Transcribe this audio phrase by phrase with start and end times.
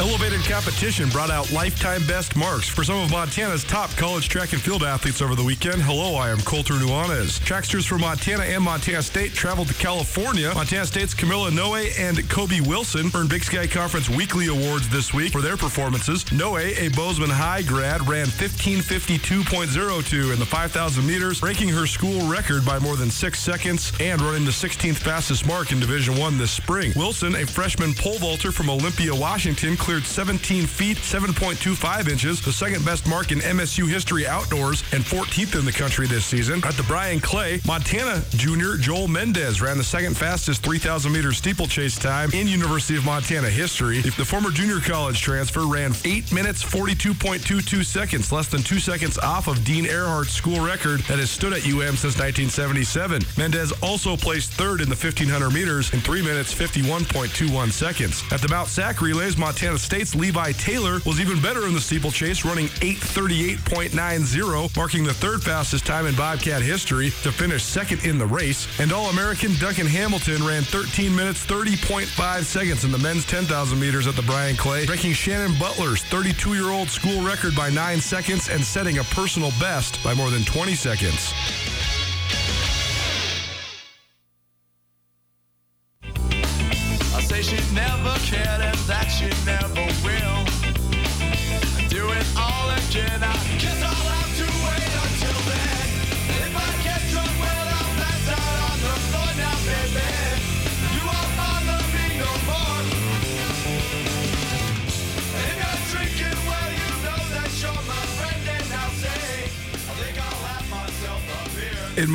[0.00, 4.60] Elevated competition brought out lifetime best marks for some of Montana's top college track and
[4.60, 5.80] field athletes over the weekend.
[5.80, 7.38] Hello, I am Colter Nuanez.
[7.44, 10.50] Tracksters from Montana and Montana State traveled to California.
[10.52, 15.30] Montana State's Camilla Noe and Kobe Wilson earned Big Sky Conference weekly awards this week
[15.30, 16.30] for their performances.
[16.32, 22.66] Noe, a Bozeman High grad, ran 1552.02 in the 5,000 meters, breaking her school record
[22.66, 26.50] by more than six seconds and running the 16th fastest mark in Division One this
[26.50, 26.92] spring.
[26.96, 32.82] Wilson, a freshman pole vaulter from Olympia, Washington, cleared 17 feet 7.25 inches, the second
[32.86, 36.64] best mark in MSU history outdoors and 14th in the country this season.
[36.64, 41.98] At the Bryan Clay, Montana junior Joel Mendez ran the second fastest 3,000 meter steeplechase
[41.98, 44.00] time in University of Montana history.
[44.00, 49.48] The former junior college transfer ran 8 minutes 42.22 seconds, less than two seconds off
[49.48, 53.20] of Dean Earhart's school record that has stood at UM since 1977.
[53.36, 58.24] Mendez also placed third in the 1500 meters in 3 minutes 51.21 seconds.
[58.32, 62.44] At the Mount Sac relays, Montana State's Levi Taylor was even better in the steeplechase,
[62.44, 68.26] running 838.90, marking the third fastest time in Bobcat history to finish second in the
[68.26, 68.66] race.
[68.78, 74.16] And All-American Duncan Hamilton ran 13 minutes 30.5 seconds in the men's 10,000 meters at
[74.16, 79.04] the Bryan Clay, breaking Shannon Butler's 32-year-old school record by 9 seconds and setting a
[79.04, 81.32] personal best by more than 20 seconds.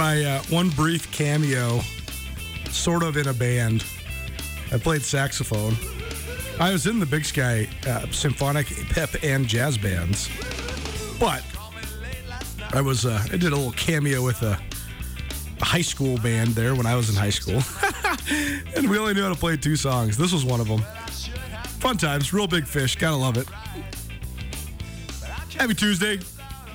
[0.09, 1.81] My uh, one brief cameo,
[2.71, 3.85] sort of in a band,
[4.71, 5.75] I played saxophone.
[6.59, 10.27] I was in the Big Sky uh, symphonic, pep, and jazz bands,
[11.19, 11.43] but
[12.73, 14.57] I was uh, I did a little cameo with a,
[15.61, 17.61] a high school band there when I was in high school,
[18.75, 20.17] and we only knew how to play two songs.
[20.17, 20.81] This was one of them.
[21.81, 22.95] Fun times, real big fish.
[22.95, 23.47] Gotta love it.
[25.55, 26.17] Happy Tuesday.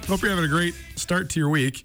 [0.06, 1.84] Hope you're having a great start to your week.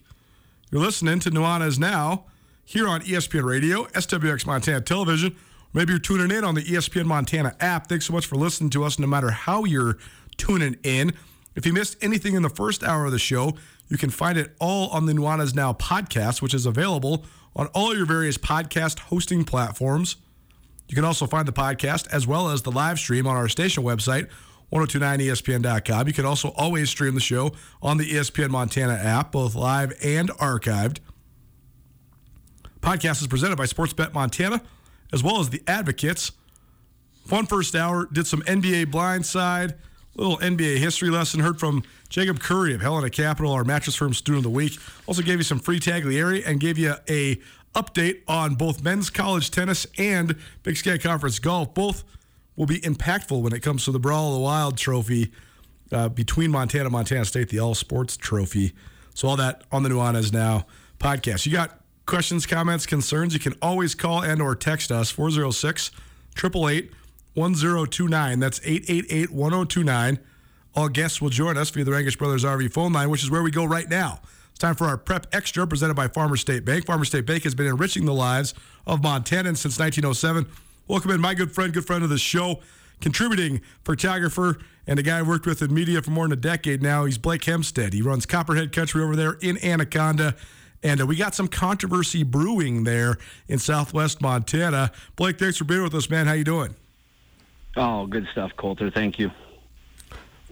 [0.72, 2.26] You're listening to Nuanez Now
[2.64, 5.36] here on ESPN Radio, SWX Montana Television.
[5.74, 7.90] Maybe you're tuning in on the ESPN Montana app.
[7.90, 9.98] Thanks so much for listening to us, no matter how you're
[10.38, 11.14] tuning in.
[11.56, 13.58] If you missed anything in the first hour of the show,
[13.88, 17.26] you can find it all on the Nuanez Now podcast, which is available
[17.56, 20.18] on all your various podcast hosting platforms.
[20.88, 23.82] You can also find the podcast as well as the live stream on our station
[23.84, 24.30] website,
[24.72, 26.08] 1029ESPN.com.
[26.08, 27.52] You can also always stream the show
[27.82, 31.00] on the ESPN Montana app, both live and archived.
[32.82, 34.62] Podcast is presented by Sportsbet Montana
[35.12, 36.32] as well as the Advocates.
[37.26, 39.76] Fun first hour, did some NBA blindside,
[40.16, 41.42] little NBA history lesson.
[41.42, 44.78] Heard from Jacob Curry of Helena Capital, our mattress firm student of the week.
[45.08, 47.40] Also gave you some free Taglieri and gave you a
[47.76, 51.74] update on both men's college tennis and Big Sky Conference golf.
[51.74, 52.04] Both
[52.60, 55.32] will be impactful when it comes to the Brawl of the Wild trophy
[55.94, 58.74] uh, between Montana and Montana State, the All Sports Trophy.
[59.14, 60.66] So all that on the Nuanez Now
[61.00, 61.46] podcast.
[61.46, 65.92] You got questions, comments, concerns, you can always call and or text us 406
[66.36, 66.92] 888
[67.34, 68.40] 1029.
[68.40, 70.20] That's 888 1029.
[70.76, 73.42] All guests will join us via the Rankish Brothers RV phone line, which is where
[73.42, 74.20] we go right now.
[74.50, 76.86] It's time for our Prep Extra presented by Farmer State Bank.
[76.86, 78.54] Farmer State Bank has been enriching the lives
[78.86, 80.46] of Montanans since 1907.
[80.90, 82.62] Welcome in my good friend, good friend of the show,
[83.00, 84.58] contributing photographer
[84.88, 87.06] and a guy I worked with in media for more than a decade now.
[87.06, 87.94] He's Blake Hemstead.
[87.94, 90.36] He runs Copperhead Country over there in Anaconda.
[90.82, 94.92] And uh, we got some controversy brewing there in southwest Montana.
[95.16, 96.26] Blake, thanks for being with us, man.
[96.26, 96.74] How you doing?
[97.78, 98.90] Oh, good stuff, Colter.
[98.90, 99.30] Thank you.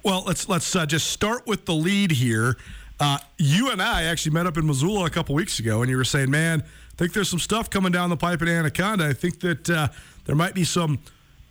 [0.04, 2.58] Well, let's let's uh, just start with the lead here.
[3.00, 5.98] Uh, you and I actually met up in Missoula a couple weeks ago, and you
[5.98, 9.08] were saying, "Man, I think there's some stuff coming down the pipe in Anaconda.
[9.08, 9.88] I think that uh,
[10.28, 11.00] there might be some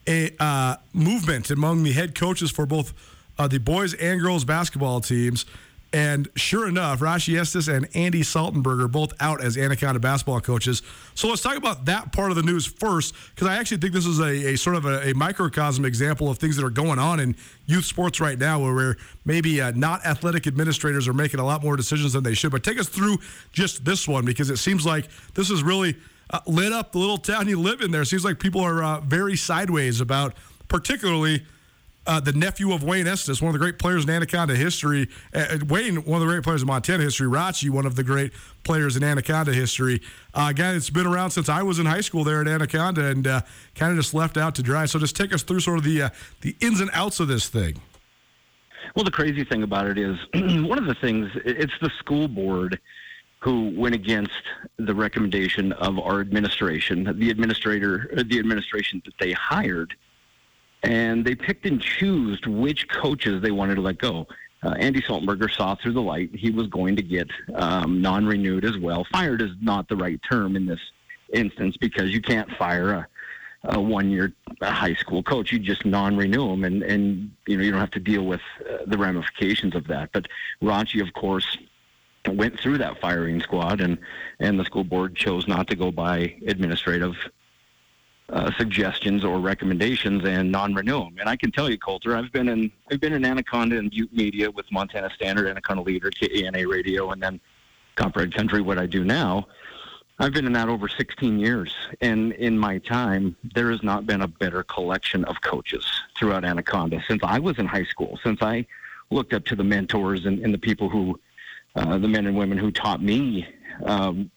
[0.06, 2.94] a uh, movement among the head coaches for both
[3.38, 5.44] uh, the boys and girls basketball teams."
[5.92, 10.82] And sure enough, Rachi Estes and Andy Saltenberger both out as Anaconda basketball coaches.
[11.14, 14.04] So let's talk about that part of the news first, because I actually think this
[14.04, 17.20] is a, a sort of a, a, microcosm example of things that are going on
[17.20, 17.36] in
[17.66, 21.76] youth sports right now, where maybe uh, not athletic administrators are making a lot more
[21.76, 22.50] decisions than they should.
[22.50, 23.18] But take us through
[23.52, 25.96] just this one, because it seems like this is really
[26.30, 28.04] uh, lit up the little town you live in there.
[28.04, 30.34] Seems like people are uh, very sideways about,
[30.68, 31.44] particularly
[32.06, 35.08] uh, the nephew of Wayne Estes, one of the great players in Anaconda history.
[35.34, 37.26] Uh, uh, Wayne, one of the great players in Montana history.
[37.26, 38.32] Rachi, one of the great
[38.62, 40.00] players in Anaconda history.
[40.32, 43.26] Uh, guy that's been around since I was in high school there at Anaconda and
[43.26, 43.40] uh,
[43.74, 44.86] kind of just left out to dry.
[44.86, 46.08] So just take us through sort of the uh,
[46.42, 47.80] the ins and outs of this thing.
[48.94, 52.78] Well, the crazy thing about it is one of the things it's the school board
[53.40, 54.42] who went against
[54.78, 59.94] the recommendation of our administration, the administrator, the administration that they hired
[60.82, 64.26] and they picked and chose which coaches they wanted to let go.
[64.62, 66.30] Uh, Andy Saltenberger saw through the light.
[66.34, 69.06] He was going to get um, non renewed as well.
[69.12, 70.80] Fired is not the right term in this
[71.32, 73.08] instance because you can't fire a,
[73.64, 74.32] a one year
[74.62, 75.52] high school coach.
[75.52, 78.40] You just non renew them, and, and you know you don't have to deal with
[78.60, 80.10] uh, the ramifications of that.
[80.12, 80.26] But
[80.62, 81.58] Rachi, of course,
[82.28, 83.98] went through that firing squad, and,
[84.40, 87.16] and the school board chose not to go by administrative
[88.28, 91.16] uh, suggestions or recommendations and non-renew them.
[91.20, 94.12] And I can tell you, Colter, I've been in I've been in Anaconda and Butte
[94.12, 97.40] Media with Montana Standard, Anaconda Leader, KANA Radio, and then
[97.94, 98.60] Copperhead Country.
[98.60, 99.46] What I do now,
[100.18, 104.22] I've been in that over 16 years, and in my time, there has not been
[104.22, 105.86] a better collection of coaches
[106.16, 108.18] throughout Anaconda since I was in high school.
[108.24, 108.66] Since I
[109.10, 111.20] looked up to the mentors and, and the people who,
[111.76, 113.46] uh, the men and women who taught me,
[113.84, 114.30] um,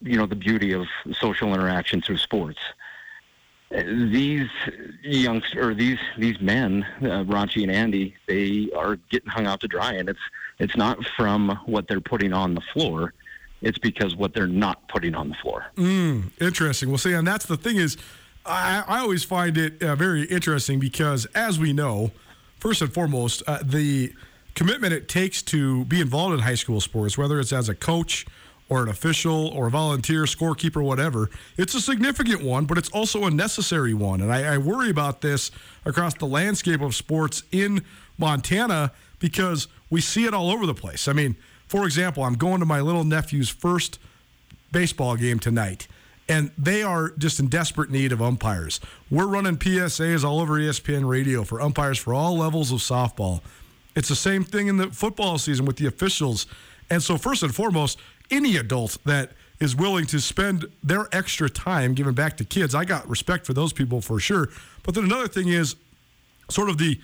[0.00, 2.58] you know, the beauty of social interaction through sports
[3.70, 4.48] these
[5.02, 9.94] youngsters or these these men, uh, and Andy, they are getting hung out to dry,
[9.94, 10.20] and it's
[10.58, 13.12] it's not from what they're putting on the floor.
[13.62, 15.66] It's because what they're not putting on the floor.
[15.76, 16.90] Mm, interesting.
[16.90, 17.96] Well, see, and that's the thing is,
[18.44, 22.12] I, I always find it uh, very interesting because, as we know,
[22.60, 24.12] first and foremost, uh, the
[24.56, 28.26] commitment it takes to be involved in high school sports, whether it's as a coach
[28.68, 31.30] or an official or a volunteer scorekeeper, whatever.
[31.56, 34.20] It's a significant one, but it's also a necessary one.
[34.20, 35.52] And I, I, worry about this
[35.84, 37.84] across the landscape of sports in
[38.18, 41.06] Montana because we see it all over the place.
[41.06, 41.36] I mean,
[41.68, 44.00] for example, I'm going to my little nephew's first
[44.72, 45.86] baseball game tonight.
[46.28, 48.80] And they are just in desperate need of umpires.
[49.12, 53.42] We're running PSAs all over ESPN radio for umpires for all levels of softball.
[53.96, 56.46] It's the same thing in the football season with the officials.
[56.90, 57.98] And so, first and foremost,
[58.30, 62.74] any adult that is willing to spend their extra time giving back to kids.
[62.74, 64.50] I got respect for those people for sure.
[64.82, 65.76] But then another thing is
[66.50, 67.00] sort of the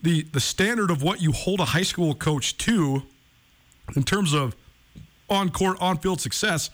[0.00, 3.02] the the standard of what you hold a high school coach to
[3.96, 4.54] in terms of
[5.28, 6.70] on court, on field success.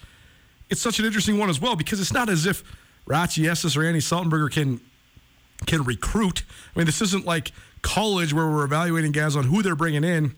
[0.70, 2.62] It's such an interesting one as well because it's not as if
[3.06, 4.80] Rachi Estes or Andy Saltenberger can
[5.66, 6.42] can recruit.
[6.74, 7.52] I mean, this isn't like
[7.84, 10.34] college where we're evaluating guys on who they're bringing in.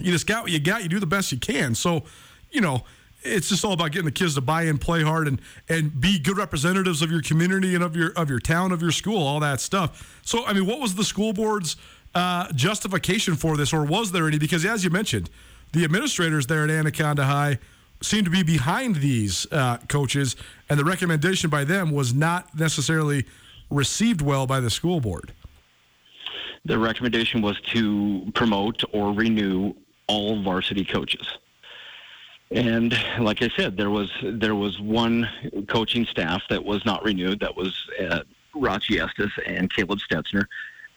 [0.00, 0.82] You just got what you got.
[0.82, 1.74] You do the best you can.
[1.74, 2.02] So,
[2.50, 2.84] you know,
[3.22, 6.18] it's just all about getting the kids to buy in, play hard, and and be
[6.18, 9.40] good representatives of your community and of your of your town, of your school, all
[9.40, 10.20] that stuff.
[10.24, 11.76] So, I mean, what was the school board's
[12.14, 14.38] uh, justification for this, or was there any?
[14.38, 15.30] Because as you mentioned,
[15.72, 17.58] the administrators there at Anaconda High
[18.02, 20.36] seem to be behind these uh, coaches,
[20.68, 23.24] and the recommendation by them was not necessarily
[23.70, 25.32] received well by the school board.
[26.64, 29.74] The recommendation was to promote or renew
[30.06, 31.26] all varsity coaches.
[32.50, 35.28] And like I said, there was there was one
[35.68, 37.40] coaching staff that was not renewed.
[37.40, 38.20] That was uh,
[38.54, 40.44] Rachi Estes and Caleb Stetzner.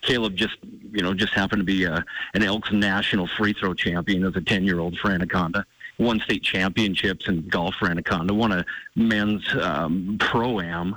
[0.01, 0.57] Caleb just
[0.91, 2.01] you know just happened to be a, uh,
[2.33, 5.65] an Elks national free throw champion as a ten year old for Anaconda.
[5.97, 8.33] Won state championships in golf for Anaconda.
[8.33, 10.95] Won a men's um, pro am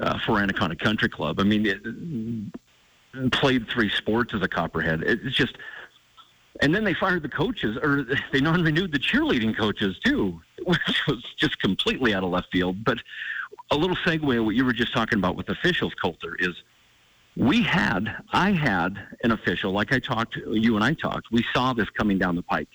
[0.00, 1.40] uh, for Anaconda Country Club.
[1.40, 1.80] I mean, it,
[3.32, 5.02] played three sports as a Copperhead.
[5.02, 5.56] It's just
[6.60, 11.22] and then they fired the coaches, or they non-renewed the cheerleading coaches too, which was
[11.36, 12.84] just completely out of left field.
[12.84, 12.98] But
[13.70, 16.54] a little segue, of what you were just talking about with officials, Colter, is
[17.36, 21.30] we had, I had an official, like I talked, you and I talked.
[21.30, 22.68] We saw this coming down the pike.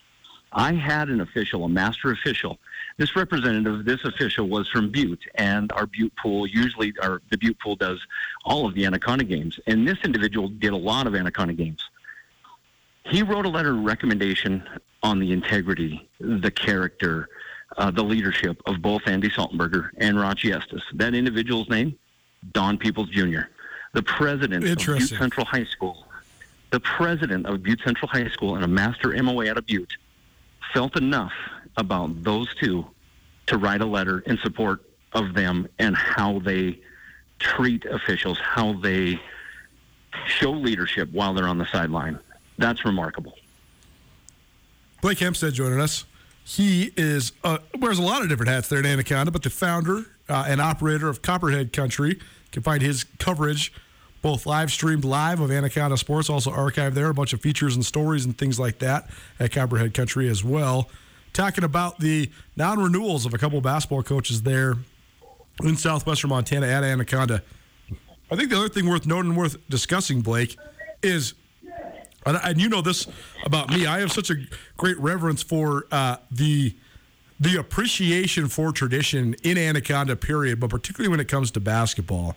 [0.53, 2.59] I had an official, a master official.
[2.97, 7.59] This representative, this official was from Butte, and our Butte pool usually, our the Butte
[7.59, 7.99] pool does
[8.45, 11.83] all of the Anaconda games, and this individual did a lot of Anaconda games
[13.05, 14.63] he wrote a letter of recommendation
[15.01, 17.29] on the integrity, the character,
[17.77, 20.81] uh, the leadership of both Andy Saltenberger and Rachi Estes.
[20.93, 21.97] That individual's name,
[22.53, 23.41] Don Peoples Jr.,
[23.93, 26.07] the president of Butte Central High School.
[26.71, 29.95] The president of Butte Central High School and a master MOA out of Butte
[30.73, 31.33] felt enough
[31.77, 32.85] about those two
[33.47, 34.81] to write a letter in support
[35.13, 36.79] of them and how they
[37.39, 39.19] treat officials, how they
[40.27, 42.19] show leadership while they're on the sideline
[42.57, 43.37] that's remarkable.
[45.01, 46.05] Blake Hempstead joining us.
[46.45, 50.05] He is uh, wears a lot of different hats there at Anaconda, but the founder
[50.29, 52.09] uh, and operator of Copperhead Country.
[52.09, 53.73] You can find his coverage
[54.21, 57.85] both live streamed live of Anaconda Sports, also archived there, a bunch of features and
[57.85, 60.89] stories and things like that at Copperhead Country as well.
[61.33, 64.75] Talking about the non renewals of a couple of basketball coaches there
[65.63, 67.43] in southwestern Montana at Anaconda.
[68.31, 70.57] I think the other thing worth noting, worth discussing, Blake,
[71.01, 71.33] is
[72.25, 73.07] and, and you know this
[73.45, 73.85] about me.
[73.85, 74.35] I have such a
[74.77, 76.75] great reverence for uh, the
[77.39, 82.35] the appreciation for tradition in Anaconda, period, but particularly when it comes to basketball.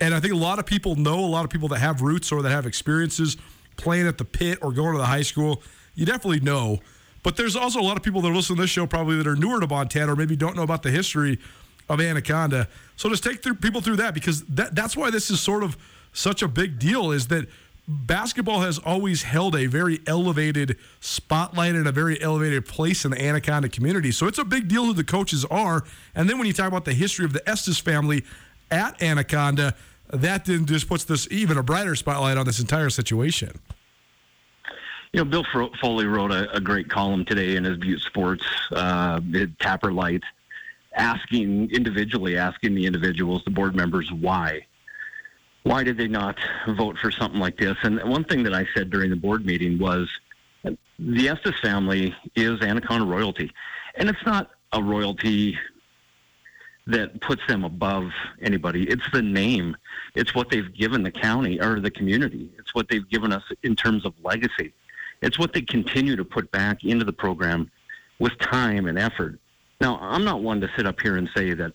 [0.00, 2.30] And I think a lot of people know, a lot of people that have roots
[2.30, 3.36] or that have experiences
[3.76, 5.62] playing at the pit or going to the high school,
[5.94, 6.80] you definitely know.
[7.24, 9.26] But there's also a lot of people that are listening to this show probably that
[9.26, 11.40] are newer to Montana or maybe don't know about the history
[11.88, 12.68] of Anaconda.
[12.94, 15.76] So just take through, people through that because that, that's why this is sort of
[16.12, 17.48] such a big deal is that–
[17.86, 23.22] basketball has always held a very elevated spotlight and a very elevated place in the
[23.22, 24.10] Anaconda community.
[24.10, 25.84] So it's a big deal who the coaches are.
[26.14, 28.24] And then when you talk about the history of the Estes family
[28.70, 29.74] at Anaconda,
[30.10, 33.60] that then just puts this even a brighter spotlight on this entire situation.
[35.14, 39.20] You know, Bill Foley wrote a, a great column today in his Butte Sports uh,
[39.60, 40.24] Tapper Light,
[40.96, 44.66] asking individually, asking the individuals, the board members, why
[45.62, 47.76] why did they not vote for something like this?
[47.84, 50.10] And one thing that I said during the board meeting was
[50.98, 53.52] the Estes family is Anaconda royalty.
[53.94, 55.56] And it's not a royalty
[56.88, 58.10] that puts them above
[58.42, 58.82] anybody.
[58.90, 59.76] It's the name.
[60.16, 62.50] It's what they've given the county or the community.
[62.58, 64.74] It's what they've given us in terms of legacy.
[65.24, 67.70] It's what they continue to put back into the program
[68.18, 69.38] with time and effort.
[69.80, 71.72] Now, I'm not one to sit up here and say that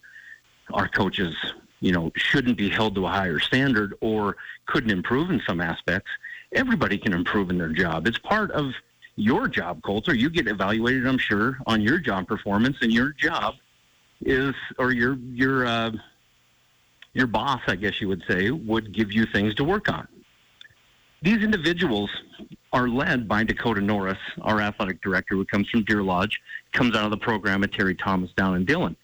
[0.74, 1.36] our coaches
[1.82, 6.10] you know, shouldn't be held to a higher standard or couldn't improve in some aspects.
[6.54, 8.08] Everybody can improve in their job.
[8.08, 8.72] It's part of
[9.16, 10.14] your job, Colter.
[10.14, 13.56] You get evaluated, I'm sure, on your job performance, and your job
[14.22, 15.92] is, or your your uh,
[17.14, 20.08] your boss, I guess you would say, would give you things to work on.
[21.22, 22.10] These individuals
[22.72, 26.40] are led by Dakota Norris, our athletic director, who comes from Deer Lodge,
[26.72, 28.96] comes out of the program at Terry Thomas down in Dillon.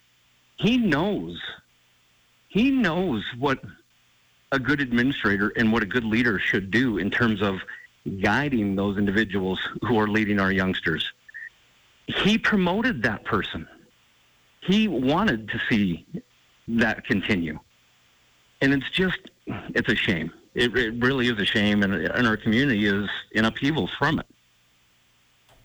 [0.57, 1.41] He knows
[2.55, 3.59] he knows what
[4.53, 7.59] a good administrator and what a good leader should do in terms of
[8.21, 11.11] guiding those individuals who are leading our youngsters.
[12.07, 13.67] He promoted that person.
[14.61, 16.05] He wanted to see
[16.69, 17.59] that continue.
[18.61, 20.31] And it's just, it's a shame.
[20.55, 24.25] It, it really is a shame, and, and our community is in upheaval from it.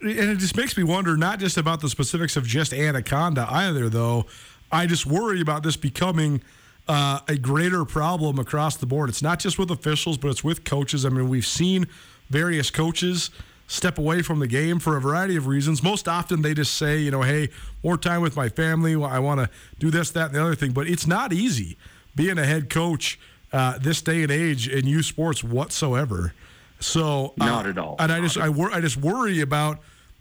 [0.01, 3.89] And it just makes me wonder not just about the specifics of just Anaconda either,
[3.89, 4.27] though.
[4.73, 6.43] I just worry about this becoming
[6.89, 9.09] uh, a greater problem across the board.
[9.11, 11.05] It's not just with officials, but it's with coaches.
[11.05, 11.87] I mean, we've seen
[12.31, 13.31] various coaches
[13.69, 15.83] step away from the game for a variety of reasons.
[15.83, 17.51] Most often, they just say, you know, hey,
[17.85, 18.95] more time with my family.
[18.95, 20.73] I want to do this, that, and the other thing.
[20.73, 21.77] But it's not easy
[22.17, 23.21] being a head coach
[23.53, 26.33] uh, this day and age in youth sports whatsoever.
[26.79, 27.97] So uh, not at all.
[27.99, 29.81] And I just I, wor- I just worry about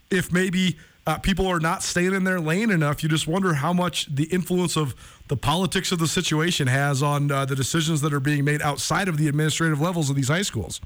[0.10, 3.02] if maybe uh, people are not staying in their lane enough.
[3.02, 4.96] You just wonder how much the influence of
[5.28, 9.08] the politics of the situation has on uh, the decisions that are being made outside
[9.08, 10.82] of the administrative levels of these high schools.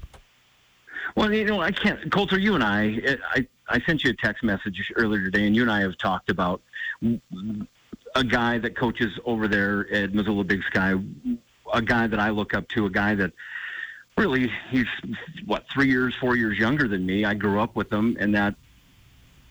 [1.16, 2.10] Well, you know, I can't.
[2.10, 5.62] Colter, you and I, I, I sent you a text message earlier today, and you
[5.62, 6.60] and I have talked about
[8.14, 10.94] a guy that coaches over there at Missoula Big Sky,
[11.74, 13.32] a guy that I look up to, a guy that
[14.16, 14.86] really he's
[15.44, 17.24] what three years, four years younger than me.
[17.24, 18.54] I grew up with him, and that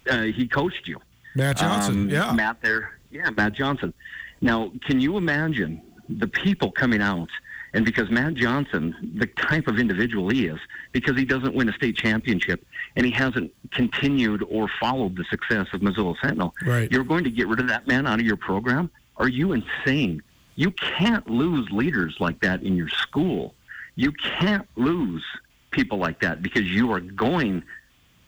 [0.09, 0.99] uh, he coached you,
[1.35, 1.93] Matt Johnson.
[1.93, 2.97] Um, yeah, Matt there.
[3.11, 3.93] Yeah, Matt Johnson.
[4.41, 7.29] Now, can you imagine the people coming out
[7.73, 10.59] and because Matt Johnson, the type of individual he is,
[10.91, 12.63] because he doesn't win a state championship
[12.95, 16.91] and he hasn't continued or followed the success of Missoula Sentinel, right.
[16.91, 18.91] you're going to get rid of that man out of your program?
[19.17, 20.21] Are you insane?
[20.55, 23.53] You can't lose leaders like that in your school.
[23.95, 25.23] You can't lose
[25.71, 27.63] people like that because you are going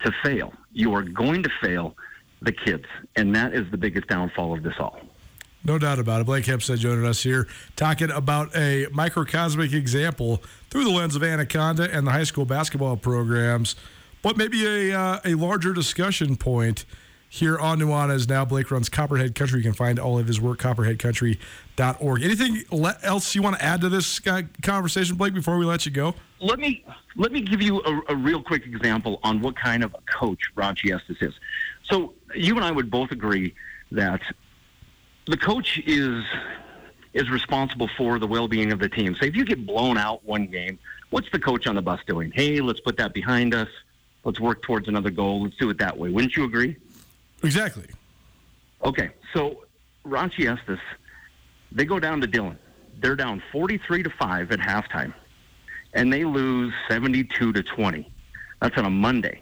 [0.04, 0.54] to fail.
[0.74, 1.96] You are going to fail
[2.42, 2.86] the kids.
[3.16, 5.00] And that is the biggest downfall of this all.
[5.64, 6.26] No doubt about it.
[6.26, 11.90] Blake Hempstead joining us here, talking about a microcosmic example through the lens of Anaconda
[11.92, 13.76] and the high school basketball programs,
[14.22, 16.86] but maybe a, uh, a larger discussion point
[17.36, 18.46] here on Nuanez now.
[18.46, 19.60] Blake runs Copperhead Country.
[19.60, 22.24] You can find all of his work, copperheadcountry.org.
[22.24, 22.64] Anything
[23.04, 26.16] else you want to add to this uh, conversation, Blake, before we let you go?
[26.40, 26.86] Let me
[27.18, 30.40] let me give you a, a real quick example on what kind of a coach
[30.56, 31.34] Rachi Estes is.
[31.84, 33.54] So you and I would both agree
[33.92, 34.22] that
[35.28, 36.24] the coach is
[37.14, 39.16] is responsible for the well-being of the team.
[39.16, 40.78] So if you get blown out one game,
[41.10, 42.32] what's the coach on the bus doing?
[42.32, 43.70] Hey, let's put that behind us.
[44.26, 45.44] Let's work towards another goal.
[45.44, 46.10] Let's do it that way.
[46.10, 46.76] Wouldn't you agree?
[47.44, 47.86] Exactly.
[48.84, 49.66] Okay, so
[50.06, 50.80] Rachi Estes,
[51.72, 52.58] they go down to Dillon.
[53.00, 55.14] They're down 43 to 5 at halftime,
[55.94, 58.12] and they lose 72 to 20.
[58.62, 59.42] That's on a Monday.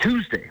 [0.00, 0.50] Tuesday,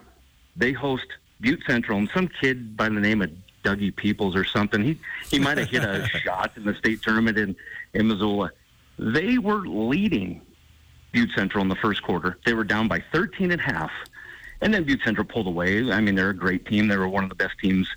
[0.56, 1.08] they host
[1.42, 3.30] Butte Central, and some kid by the name of
[3.64, 4.84] Dougie Peoples or something.
[4.84, 7.56] He he might have hit a shot in the state tournament in
[7.94, 8.52] in Missoula.
[8.98, 10.42] They were leading
[11.12, 12.38] Butte Central in the first quarter.
[12.46, 13.92] They were down by 13 and a half,
[14.62, 15.92] and then Butte Central pulled away.
[15.92, 16.88] I mean, they're a great team.
[16.88, 17.88] They were one of the best teams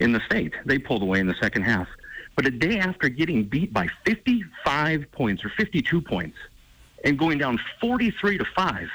[0.00, 0.52] in the state.
[0.64, 1.88] They pulled away in the second half.
[2.34, 6.38] But a day after getting beat by 55 points or 52 points
[7.04, 8.88] and going down 43 to 5,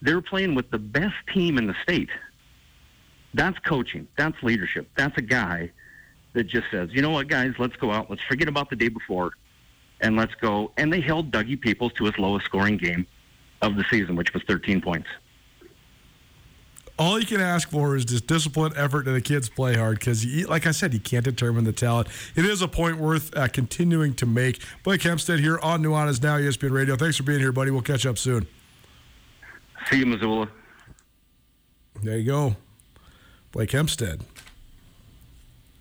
[0.00, 2.08] they're playing with the best team in the state
[3.34, 4.06] that's coaching.
[4.16, 4.88] That's leadership.
[4.96, 5.70] That's a guy
[6.34, 8.10] that just says, you know what, guys, let's go out.
[8.10, 9.32] Let's forget about the day before
[10.00, 10.72] and let's go.
[10.76, 13.06] And they held Dougie Peoples to his lowest scoring game
[13.60, 15.08] of the season, which was 13 points.
[16.98, 20.24] All you can ask for is just discipline, effort, and the kids play hard because,
[20.46, 22.08] like I said, you can't determine the talent.
[22.36, 24.62] It is a point worth uh, continuing to make.
[24.84, 26.96] Blake Hempstead here on Nuanez Now, ESPN Radio.
[26.96, 27.70] Thanks for being here, buddy.
[27.70, 28.46] We'll catch up soon.
[29.90, 30.48] See you, Missoula.
[32.02, 32.56] There you go.
[33.52, 34.22] Blake Hempstead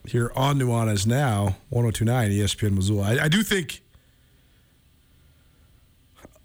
[0.06, 3.04] here on Nuanez Now, 1029 ESPN Missoula.
[3.04, 3.82] I, I do think,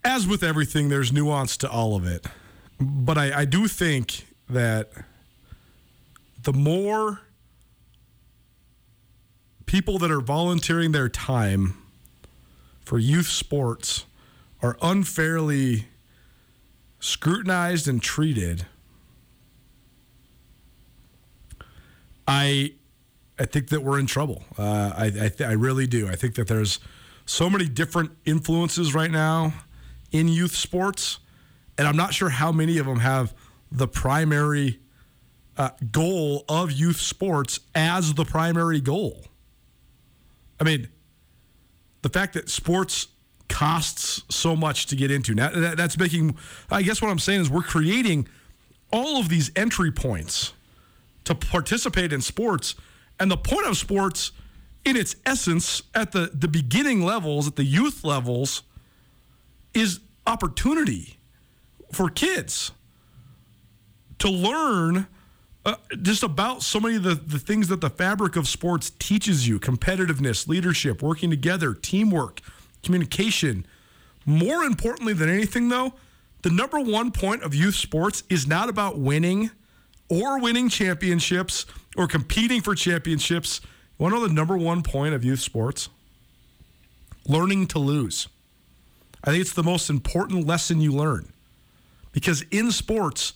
[0.04, 2.26] as with everything, there's nuance to all of it.
[2.78, 4.90] But I, I do think that
[6.42, 7.20] the more
[9.66, 11.76] people that are volunteering their time
[12.84, 14.06] for youth sports
[14.62, 15.88] are unfairly
[17.00, 18.66] scrutinized and treated
[22.26, 22.72] I
[23.38, 24.42] I think that we're in trouble.
[24.58, 26.08] Uh, I I, th- I, really do.
[26.08, 26.80] I think that there's
[27.26, 29.52] so many different influences right now
[30.10, 31.18] in youth sports,
[31.76, 33.34] and I'm not sure how many of them have
[33.70, 34.80] the primary
[35.56, 39.26] uh, goal of youth sports as the primary goal.
[40.60, 40.88] I mean,
[42.02, 43.08] the fact that sports
[43.48, 46.36] costs so much to get into now that's making.
[46.70, 48.28] I guess what I'm saying is we're creating
[48.92, 50.52] all of these entry points
[51.24, 52.74] to participate in sports.
[53.18, 54.32] And the point of sports,
[54.84, 58.62] in its essence, at the, the beginning levels, at the youth levels,
[59.74, 61.18] is opportunity
[61.92, 62.72] for kids
[64.18, 65.06] to learn
[65.64, 69.48] uh, just about so many of the, the things that the fabric of sports teaches
[69.48, 72.40] you competitiveness, leadership, working together, teamwork,
[72.82, 73.66] communication.
[74.24, 75.94] More importantly than anything, though,
[76.42, 79.50] the number one point of youth sports is not about winning
[80.08, 83.60] or winning championships or competing for championships.
[83.62, 85.88] You want to know the number one point of youth sports?
[87.28, 88.28] learning to lose.
[89.24, 91.32] I think it's the most important lesson you learn.
[92.12, 93.34] Because in sports,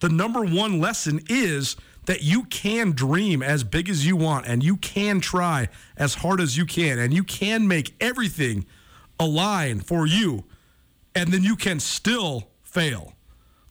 [0.00, 4.64] the number one lesson is that you can dream as big as you want and
[4.64, 8.66] you can try as hard as you can and you can make everything
[9.18, 10.44] align for you
[11.14, 13.12] and then you can still fail.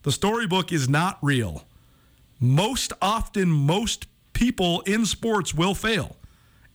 [0.04, 1.66] The storybook is not real.
[2.40, 6.16] Most often, most people in sports will fail.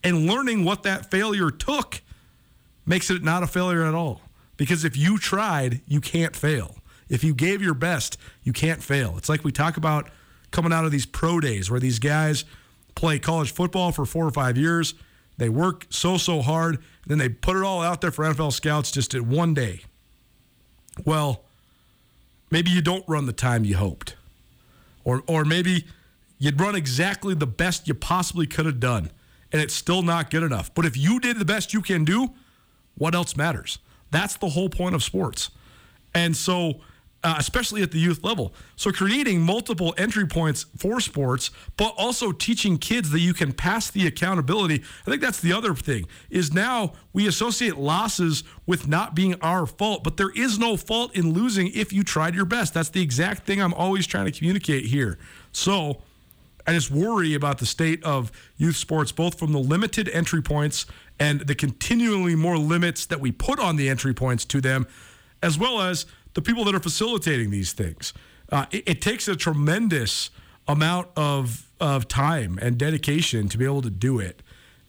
[0.03, 2.03] And learning what that failure took
[2.85, 4.21] makes it not a failure at all.
[4.57, 6.77] Because if you tried, you can't fail.
[7.15, 9.15] If you gave your best, you can't fail.
[9.17, 10.11] It's like we talk about
[10.51, 12.45] coming out of these pro days where these guys
[12.97, 14.95] play college football for four or five years.
[15.37, 18.91] They work so, so hard, then they put it all out there for NFL scouts
[18.91, 19.83] just at one day.
[21.05, 21.45] Well,
[22.51, 24.17] maybe you don't run the time you hoped.
[25.05, 25.85] Or, or maybe
[26.39, 29.11] you'd run exactly the best you possibly could have done,
[29.53, 30.75] and it's still not good enough.
[30.75, 32.31] But if you did the best you can do,
[32.97, 33.79] what else matters?
[34.11, 35.51] That's the whole point of sports.
[36.15, 36.81] And so,
[37.25, 38.55] uh, especially at the youth level.
[38.77, 43.91] So, creating multiple entry points for sports, but also teaching kids that you can pass
[43.91, 44.83] the accountability.
[45.07, 49.65] I think that's the other thing is now we associate losses with not being our
[49.65, 52.75] fault, but there is no fault in losing if you tried your best.
[52.75, 55.19] That's the exact thing I'm always trying to communicate here.
[55.51, 56.03] So,
[56.67, 60.87] I just worry about the state of youth sports, both from the limited entry points
[61.19, 64.87] and the continually more limits that we put on the entry points to them,
[65.43, 68.13] as well as the people that are facilitating these things.
[68.51, 70.31] Uh, it, it, takes a tremendous
[70.69, 74.43] amount of, of time and dedication to be able to do it.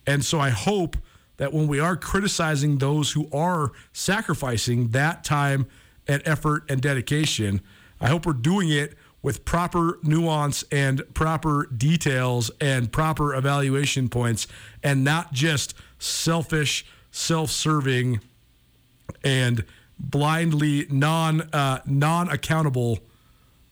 [0.05, 0.97] And so I hope
[1.37, 5.67] that when we are criticizing those who are sacrificing that time
[6.07, 7.61] and effort and dedication,
[7.99, 14.47] I hope we're doing it with proper nuance and proper details and proper evaluation points
[14.83, 18.19] and not just selfish, self-serving
[19.23, 19.65] and
[19.99, 22.99] blindly non uh, non accountable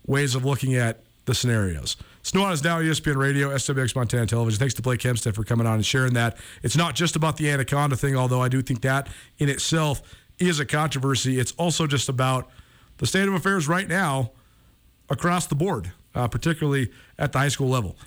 [0.05, 1.95] ways of looking at the scenarios.
[2.31, 4.57] Nuanez Now ESPN Radio, SWX Montana Television.
[4.57, 6.37] Thanks to Blake Hemstead for coming on and sharing that.
[6.63, 9.07] It's not just about the Anaconda thing, although I do think that
[9.37, 10.01] in itself
[10.39, 11.39] is a controversy.
[11.39, 12.49] It's also just about
[12.97, 14.31] the state of affairs right now
[15.09, 17.97] across the board, uh, particularly at the high school level.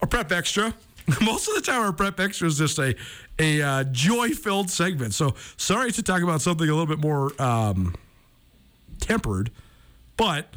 [0.00, 0.74] A prep extra.
[1.20, 2.94] Most of the time, our prep extra is just a
[3.38, 5.14] a uh, joy filled segment.
[5.14, 7.94] So sorry to talk about something a little bit more um,
[9.00, 9.50] tempered,
[10.16, 10.54] but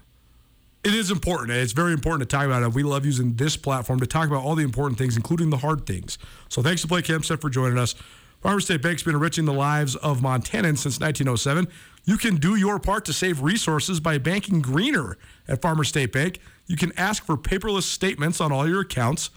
[0.84, 1.51] it is important.
[1.51, 2.73] It's very important to talk about it.
[2.73, 5.86] We love using this platform to talk about all the important things, including the hard
[5.86, 6.17] things.
[6.49, 7.95] So thanks to Blake Hemstead for joining us.
[8.41, 11.69] Farmer State Bank's been enriching the lives of Montanans since 1907.
[12.03, 16.39] You can do your part to save resources by banking greener at Farmer State Bank.
[16.67, 19.29] You can ask for paperless statements on all your accounts.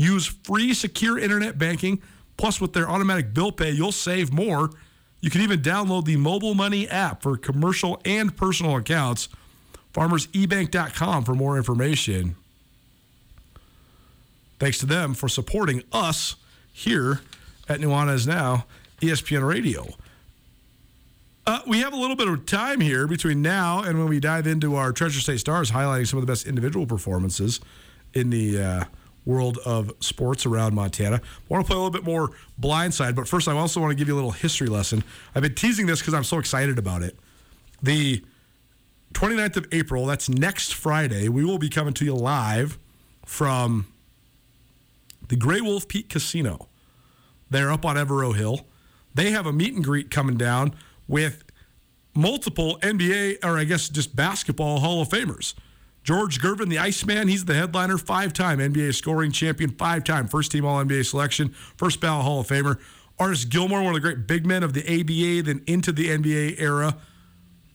[0.00, 2.00] Use free secure internet banking.
[2.38, 4.70] Plus, with their automatic bill pay, you'll save more.
[5.20, 9.28] You can even download the mobile money app for commercial and personal accounts.
[9.92, 12.36] FarmersEbank.com for more information.
[14.58, 16.36] Thanks to them for supporting us
[16.72, 17.20] here
[17.68, 18.64] at Nuanez Now,
[19.02, 19.86] ESPN Radio.
[21.46, 24.46] Uh, we have a little bit of time here between now and when we dive
[24.46, 27.60] into our Treasure State Stars, highlighting some of the best individual performances
[28.14, 28.84] in the uh,
[29.24, 31.16] world of sports around Montana.
[31.16, 32.30] I want to play a little bit more
[32.60, 35.04] blindside, but first, I also want to give you a little history lesson.
[35.34, 37.18] I've been teasing this because I'm so excited about it.
[37.82, 38.24] The
[39.14, 42.78] 29th of April, that's next Friday, we will be coming to you live
[43.26, 43.86] from
[45.28, 46.68] the Gray Wolf Peak Casino.
[47.50, 48.66] They're up on Evaro Hill.
[49.14, 50.74] They have a meet and greet coming down
[51.08, 51.44] with
[52.14, 55.54] multiple NBA, or I guess just basketball Hall of Famers.
[56.10, 60.50] George Gervin, the Iceman, he's the headliner, five time NBA scoring champion, five time first
[60.50, 62.80] team All NBA selection, first ballot Hall of Famer.
[63.20, 66.60] Artis Gilmore, one of the great big men of the ABA, then into the NBA
[66.60, 66.96] era.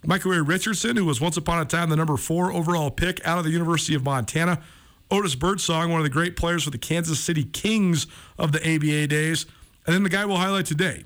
[0.06, 3.38] Michael Ray Richardson, who was once upon a time the number four overall pick out
[3.38, 4.62] of the University of Montana.
[5.10, 8.06] Otis Birdsong, one of the great players for the Kansas City Kings
[8.38, 9.46] of the ABA days.
[9.88, 11.06] And then the guy we'll highlight today,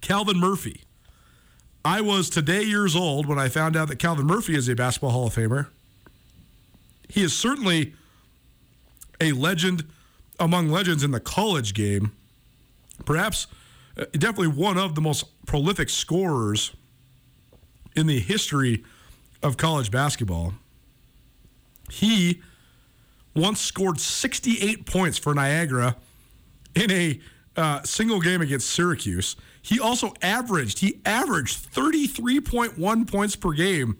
[0.00, 0.80] Calvin Murphy.
[1.84, 5.12] I was today years old when I found out that Calvin Murphy is a basketball
[5.12, 5.68] Hall of Famer.
[7.08, 7.94] He is certainly
[9.20, 9.84] a legend
[10.38, 12.12] among legends in the college game.
[13.04, 13.46] Perhaps,
[13.96, 16.72] uh, definitely one of the most prolific scorers
[17.94, 18.84] in the history
[19.42, 20.54] of college basketball.
[21.90, 22.40] He
[23.34, 25.96] once scored 68 points for Niagara
[26.74, 27.20] in a
[27.56, 29.36] uh, single game against Syracuse.
[29.60, 33.98] He also averaged he averaged 33.1 points per game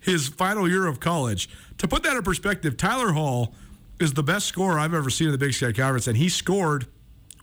[0.00, 1.48] his final year of college.
[1.78, 3.54] To put that in perspective, Tyler Hall
[4.00, 6.86] is the best scorer I've ever seen in the Big Sky Conference, and he scored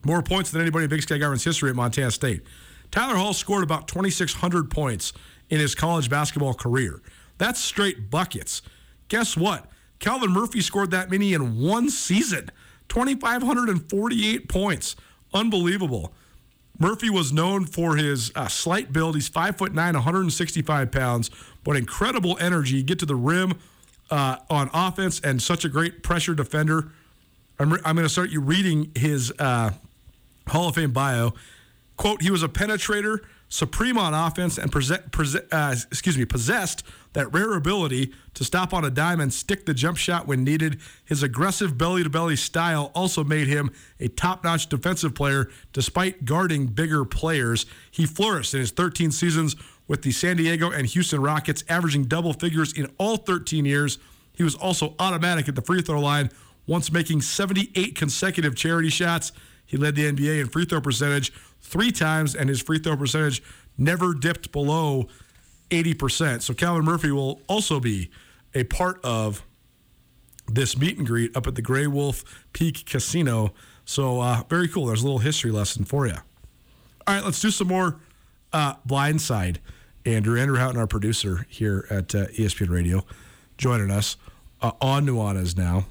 [0.04, 2.44] more points than anybody in Big Sky Conference history at Montana State.
[2.91, 5.12] Tyler Hall scored about 2,600 points
[5.50, 7.02] in his college basketball career.
[7.38, 8.62] That's straight buckets.
[9.10, 9.70] Guess what?
[10.00, 12.50] Calvin Murphy scored that many in one season
[12.89, 14.96] 2,548 points.
[15.34, 16.13] Unbelievable.
[16.78, 19.15] Murphy was known for his uh, slight build.
[19.15, 21.32] He's five foot nine, 165 pounds,
[21.65, 22.82] but incredible energy.
[22.82, 23.60] Get to the rim
[24.10, 26.91] uh, on offense and such a great pressure defender.
[27.60, 29.71] I'm, re- I'm going to start you reading his uh,
[30.47, 31.34] Hall of Fame bio.
[31.97, 36.84] Quote: He was a penetrator, supreme on offense, and prese- prese- uh, excuse me, possessed
[37.13, 40.80] that rare ability to stop on a dime and stick the jump shot when needed.
[41.06, 46.25] His aggressive belly to belly style also made him a top notch defensive player despite
[46.25, 47.65] guarding bigger players.
[47.89, 49.56] He flourished in his 13 seasons
[49.88, 53.98] with the San Diego and Houston Rockets, averaging double figures in all 13 years.
[54.34, 56.30] He was also automatic at the free throw line,
[56.67, 59.32] once making 78 consecutive charity shots.
[59.65, 63.41] He led the NBA in free throw percentage three times, and his free throw percentage
[63.78, 65.08] never dipped below
[65.69, 66.41] 80%.
[66.41, 68.10] So Calvin Murphy will also be
[68.54, 69.43] a part of
[70.48, 73.54] this meet and greet up at the Gray Wolf Peak Casino.
[73.86, 74.86] So uh, very cool.
[74.86, 76.13] There's a little history lesson for you.
[77.08, 78.00] All right, let's do some more
[78.56, 79.58] uh, blindside.
[80.06, 83.06] Andrew Andrew Houghton, our producer here at uh, ESPN Radio,
[83.58, 84.18] joining us
[84.62, 85.86] uh, on Nuanez now.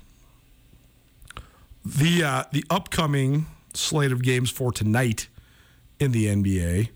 [1.84, 5.28] The uh, the upcoming slate of games for tonight
[6.00, 6.88] in the NBA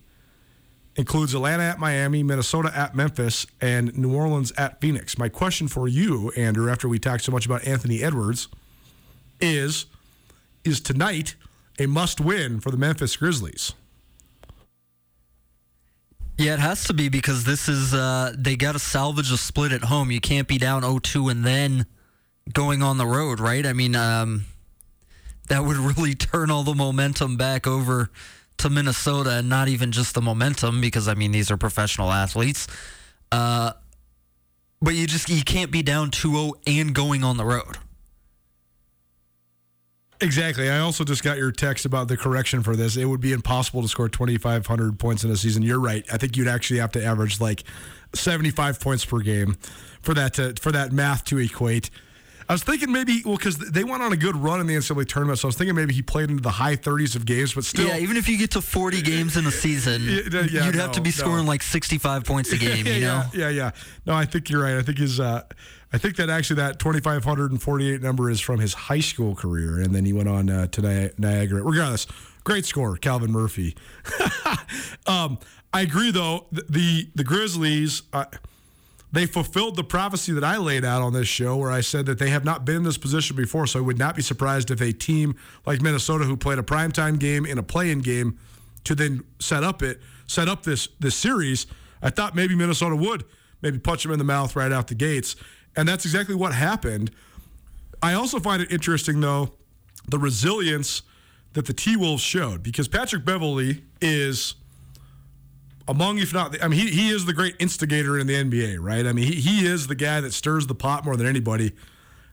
[0.97, 5.19] includes Atlanta at Miami, Minnesota at Memphis, and New Orleans at Phoenix.
[5.19, 8.49] My question for you, Andrew, after we talked so much about Anthony Edwards,
[9.41, 9.87] is
[10.65, 11.35] is tonight
[11.79, 13.75] a must win for the Memphis Grizzlies?
[16.39, 19.73] Yeah, it has to be because this is uh, they got to salvage a split
[19.73, 20.13] at home.
[20.13, 21.85] You can't be down 0-2 and then
[22.53, 23.67] going on the road, right?
[23.67, 24.45] I mean, um,
[25.49, 28.11] that would really turn all the momentum back over
[28.59, 32.67] to Minnesota, and not even just the momentum because I mean these are professional athletes.
[33.31, 33.73] Uh,
[34.81, 37.79] but you just you can't be down 2-0 and going on the road.
[40.21, 40.69] Exactly.
[40.69, 42.97] I also just got your text about the correction for this.
[42.97, 45.63] It would be impossible to score 2,500 points in a season.
[45.63, 46.05] You're right.
[46.13, 47.63] I think you'd actually have to average like
[48.15, 49.57] 75 points per game
[50.03, 51.91] for that to, for that math to equate.
[52.51, 55.07] I was thinking maybe well because they went on a good run in the NCAA
[55.07, 57.65] tournament, so I was thinking maybe he played into the high 30s of games, but
[57.67, 57.99] still, yeah.
[57.99, 61.03] Even if you get to 40 games in a season, Yeah, yeah, you'd have to
[61.03, 61.15] be no.
[61.15, 62.87] scoring like 65 points a game.
[62.87, 63.71] You know, yeah, yeah, yeah.
[64.07, 64.79] No, I think you're right.
[64.79, 65.43] I think his, uh,
[65.93, 70.05] I think that actually that 2,548 number is from his high school career, and then
[70.05, 71.63] he went on uh, to Ni- Niagara.
[71.63, 72.07] Regardless,
[72.45, 73.75] great score, Calvin Murphy.
[75.07, 75.39] um,
[75.73, 76.47] I agree, though.
[76.53, 78.03] The the, the Grizzlies.
[78.13, 78.27] Uh,
[79.11, 82.19] they fulfilled the prophecy that I laid out on this show, where I said that
[82.19, 83.67] they have not been in this position before.
[83.67, 87.19] So I would not be surprised if a team like Minnesota, who played a primetime
[87.19, 88.39] game in a play-in game,
[88.85, 91.67] to then set up it, set up this this series.
[92.03, 93.25] I thought maybe Minnesota would
[93.63, 95.37] maybe punch them in the mouth right out the gates,
[95.79, 97.13] and that's exactly what happened.
[98.03, 99.53] I also find it interesting, though,
[100.09, 101.03] the resilience
[101.53, 104.57] that the T Wolves showed because Patrick Beverley is
[105.87, 109.07] among, if not, I mean, he, he is the great instigator in the NBA, right?
[109.07, 111.73] I mean, he, he is the guy that stirs the pot more than anybody.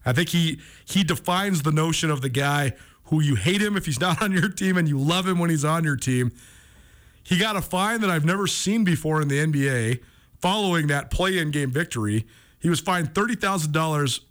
[0.03, 2.73] I think he he defines the notion of the guy
[3.05, 5.51] who you hate him if he's not on your team and you love him when
[5.51, 6.31] he's on your team.
[7.21, 10.01] He got a fine that I've never seen before in the NBA
[10.41, 12.25] following that play-in game victory.
[12.65, 14.21] He was fined thirty thousand dollars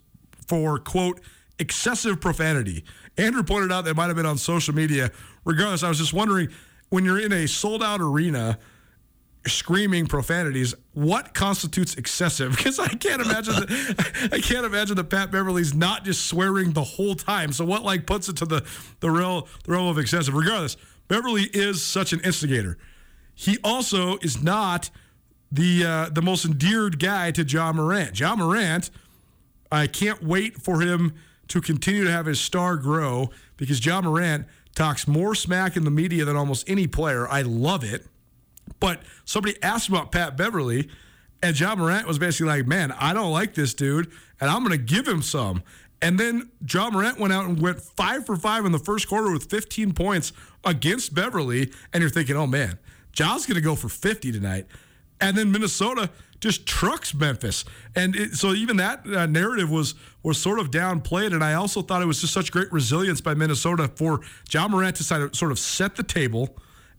[0.45, 1.21] for quote
[1.57, 2.83] excessive profanity.
[3.17, 5.09] Andrew pointed out that might have been on social media.
[5.45, 6.49] Regardless, I was just wondering
[6.89, 8.59] when you're in a sold-out arena
[9.47, 12.51] screaming profanities, what constitutes excessive?
[12.57, 16.83] Because I can't imagine that I can't imagine that Pat Beverley's not just swearing the
[16.83, 17.53] whole time.
[17.53, 18.65] So what like puts it to the
[18.99, 20.33] the realm the realm of excessive?
[20.33, 20.75] Regardless,
[21.07, 22.77] Beverley is such an instigator.
[23.33, 24.89] He also is not
[25.51, 28.19] the uh, the most endeared guy to Ja Morant.
[28.19, 28.89] Ja Morant,
[29.71, 31.13] I can't wait for him
[31.47, 35.91] to continue to have his star grow because Ja Morant talks more smack in the
[35.91, 37.27] media than almost any player.
[37.29, 38.05] I love it.
[38.79, 40.89] But somebody asked about Pat Beverley,
[41.41, 44.77] and Ja Morant was basically like, "Man, I don't like this dude, and I'm going
[44.77, 45.63] to give him some."
[46.01, 49.31] And then Ja Morant went out and went five for five in the first quarter
[49.31, 52.79] with 15 points against Beverley, and you're thinking, "Oh man,
[53.11, 54.65] Ja's going to go for 50 tonight."
[55.21, 56.09] And then Minnesota
[56.41, 57.63] just trucks Memphis,
[57.95, 61.33] and it, so even that uh, narrative was was sort of downplayed.
[61.33, 64.97] And I also thought it was just such great resilience by Minnesota for Ja Morant
[64.97, 66.57] to sort of- set the table,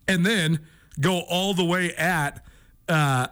[0.08, 0.60] and then
[0.98, 2.42] go all the way at
[2.88, 3.26] uh,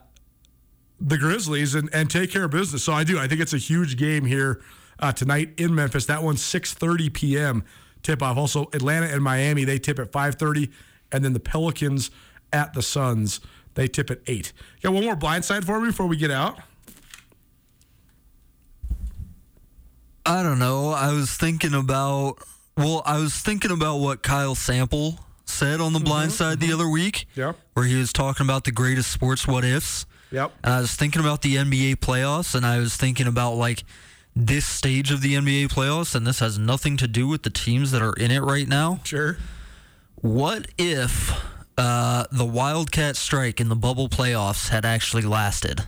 [1.00, 2.84] the Grizzlies and, and take care of business.
[2.84, 3.18] So I do.
[3.18, 4.62] I think it's a huge game here
[5.00, 6.06] uh, tonight in Memphis.
[6.06, 7.64] That one's 6:30 p.m.
[8.02, 8.36] tip off.
[8.36, 10.70] Also, Atlanta and Miami they tip at 5:30,
[11.10, 12.10] and then the Pelicans
[12.52, 13.40] at the Suns.
[13.74, 14.52] They tip at eight.
[14.82, 16.58] Got one more blind side for me before we get out.
[20.26, 20.90] I don't know.
[20.90, 22.38] I was thinking about
[22.76, 26.66] well, I was thinking about what Kyle Sample said on the mm-hmm, blind side the
[26.66, 26.74] mm-hmm.
[26.74, 27.26] other week.
[27.34, 27.52] Yeah.
[27.74, 30.06] Where he was talking about the greatest sports what ifs.
[30.32, 30.52] Yep.
[30.64, 33.84] And I was thinking about the NBA playoffs and I was thinking about like
[34.34, 37.92] this stage of the NBA playoffs and this has nothing to do with the teams
[37.92, 39.00] that are in it right now.
[39.04, 39.36] Sure.
[40.16, 41.30] What if
[41.76, 45.82] uh, the Wildcat strike in the bubble playoffs had actually lasted?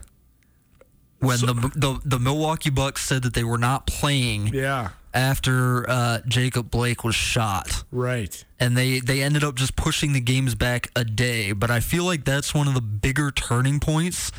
[1.18, 4.90] When the, the the Milwaukee Bucks said that they were not playing Yeah.
[5.14, 8.44] after uh, Jacob Blake was shot, Right.
[8.60, 11.52] and they they ended up just pushing the games back a day.
[11.52, 14.30] But I feel like that's one of the bigger turning points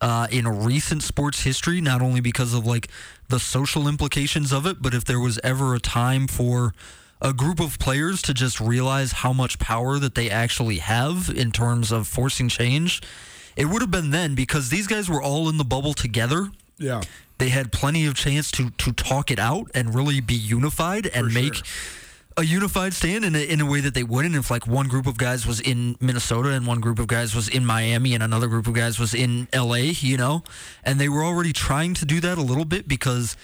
[0.00, 1.82] uh, in recent sports history.
[1.82, 2.88] Not only because of like
[3.28, 6.72] the social implications of it, but if there was ever a time for
[7.22, 11.52] a group of players to just realize how much power that they actually have in
[11.52, 13.00] terms of forcing change,
[13.56, 17.02] it would have been then because these guys were all in the bubble together Yeah.
[17.38, 21.28] they had plenty of chance to to talk it out and really be unified and
[21.28, 21.64] For make sure.
[22.38, 25.06] a unified stand in a, in a way that they wouldn't if like one group
[25.06, 28.48] of guys was in Minnesota and one group of guys was in Miami and another
[28.48, 30.42] group of guys was in LA, you know,
[30.82, 33.36] and they were already trying to do that a little bit because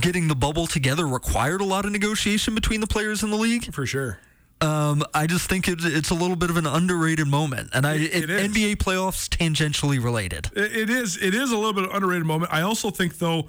[0.00, 3.72] getting the bubble together required a lot of negotiation between the players in the league.
[3.74, 4.18] For sure.
[4.60, 7.94] Um, I just think it, it's a little bit of an underrated moment, and I
[7.94, 8.50] It- it.
[8.52, 10.50] NBA playoffs tangentially related.
[10.54, 11.16] It is.
[11.16, 12.52] It is a little bit of an underrated moment.
[12.52, 13.48] I also think, though,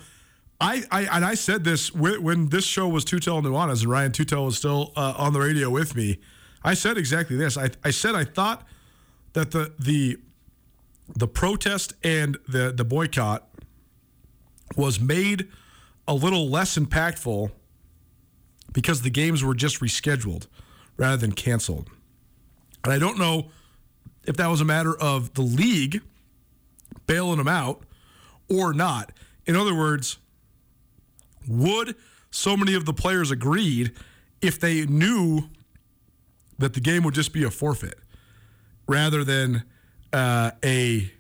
[0.60, 4.12] I, I and I said this when, when this show was Tutel Nuanez and Ryan
[4.12, 6.20] Tutel was still uh, on the radio with me.
[6.64, 7.58] I said exactly this.
[7.58, 8.66] I, I said I thought
[9.34, 10.18] that the the
[11.16, 13.48] the protest and the the boycott
[14.76, 15.48] was made
[16.08, 17.52] a little less impactful
[18.72, 20.48] because the games were just rescheduled
[20.98, 21.90] rather than canceled.
[22.84, 23.50] And I don't know
[24.26, 26.02] if that was a matter of the league
[27.08, 27.84] bailing them out
[28.50, 29.12] or not.
[29.46, 30.18] In other words,
[31.48, 31.96] would
[32.32, 33.92] so many of the players agreed
[34.42, 35.50] if they knew
[36.58, 38.00] that the game would just be a forfeit
[38.88, 39.64] rather than
[40.12, 41.12] uh, a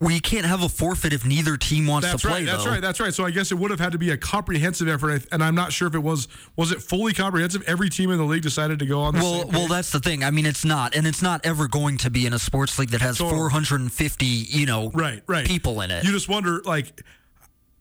[0.00, 2.38] Well, you can't have a forfeit if neither team wants that's to play.
[2.38, 2.46] right.
[2.46, 2.70] That's though.
[2.70, 2.80] right.
[2.80, 3.12] That's right.
[3.12, 5.72] So I guess it would have had to be a comprehensive effort, and I'm not
[5.74, 6.26] sure if it was.
[6.56, 7.62] Was it fully comprehensive?
[7.66, 9.14] Every team in the league decided to go on.
[9.14, 10.24] The Well, well, that's the thing.
[10.24, 12.90] I mean, it's not, and it's not ever going to be in a sports league
[12.90, 13.36] that has Totally.
[13.38, 15.46] 450, you know, right, right.
[15.46, 16.02] people in it.
[16.04, 17.02] You just wonder, like,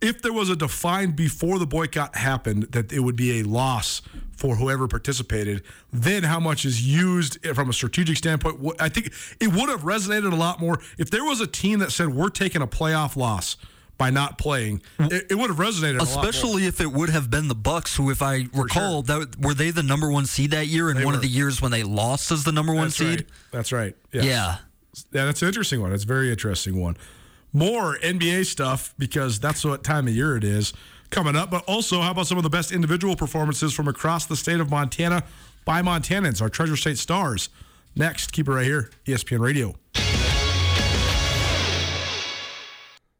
[0.01, 4.01] if there was a defined before the boycott happened that it would be a loss
[4.35, 8.57] for whoever participated, then how much is used from a strategic standpoint?
[8.79, 11.91] I think it would have resonated a lot more if there was a team that
[11.91, 13.57] said we're taking a playoff loss
[13.97, 14.81] by not playing.
[14.97, 16.29] It, it would have resonated, a lot more.
[16.29, 19.71] Especially if it would have been the Bucks, who, if I recall, that were they
[19.71, 21.13] the number one seed that year, and one were.
[21.15, 23.07] of the years when they lost as the number one That's seed.
[23.09, 23.25] right.
[23.51, 23.95] That's right.
[24.13, 24.23] Yes.
[24.23, 24.57] Yeah.
[25.11, 25.93] Yeah, that's an interesting one.
[25.93, 26.97] It's a very interesting one.
[27.51, 30.73] More NBA stuff because that's what time of year it is
[31.09, 31.49] coming up.
[31.49, 34.69] But also, how about some of the best individual performances from across the state of
[34.69, 35.23] Montana
[35.65, 37.49] by Montanans, our Treasure State Stars?
[37.95, 39.75] Next, keep it right here, ESPN Radio.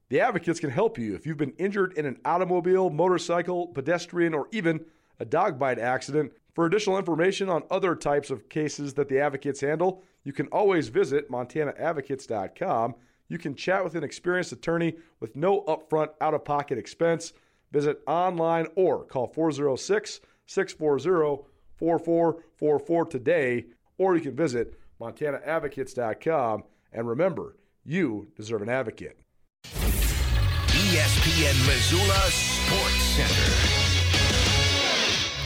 [0.09, 4.47] The Advocates can help you if you've been injured in an automobile, motorcycle, pedestrian, or
[4.51, 4.83] even
[5.19, 6.31] a dog bite accident.
[6.55, 10.87] For additional information on other types of cases that the Advocates handle, you can always
[10.89, 12.95] visit montanaadvocates.com.
[13.29, 17.31] You can chat with an experienced attorney with no upfront out of pocket expense.
[17.71, 21.45] Visit online or call 406 640
[21.77, 23.65] 4444 today,
[23.97, 26.63] or you can visit montanaadvocates.com.
[26.91, 29.17] And remember, you deserve an advocate.
[30.89, 33.88] ESPN Missoula Sports Center.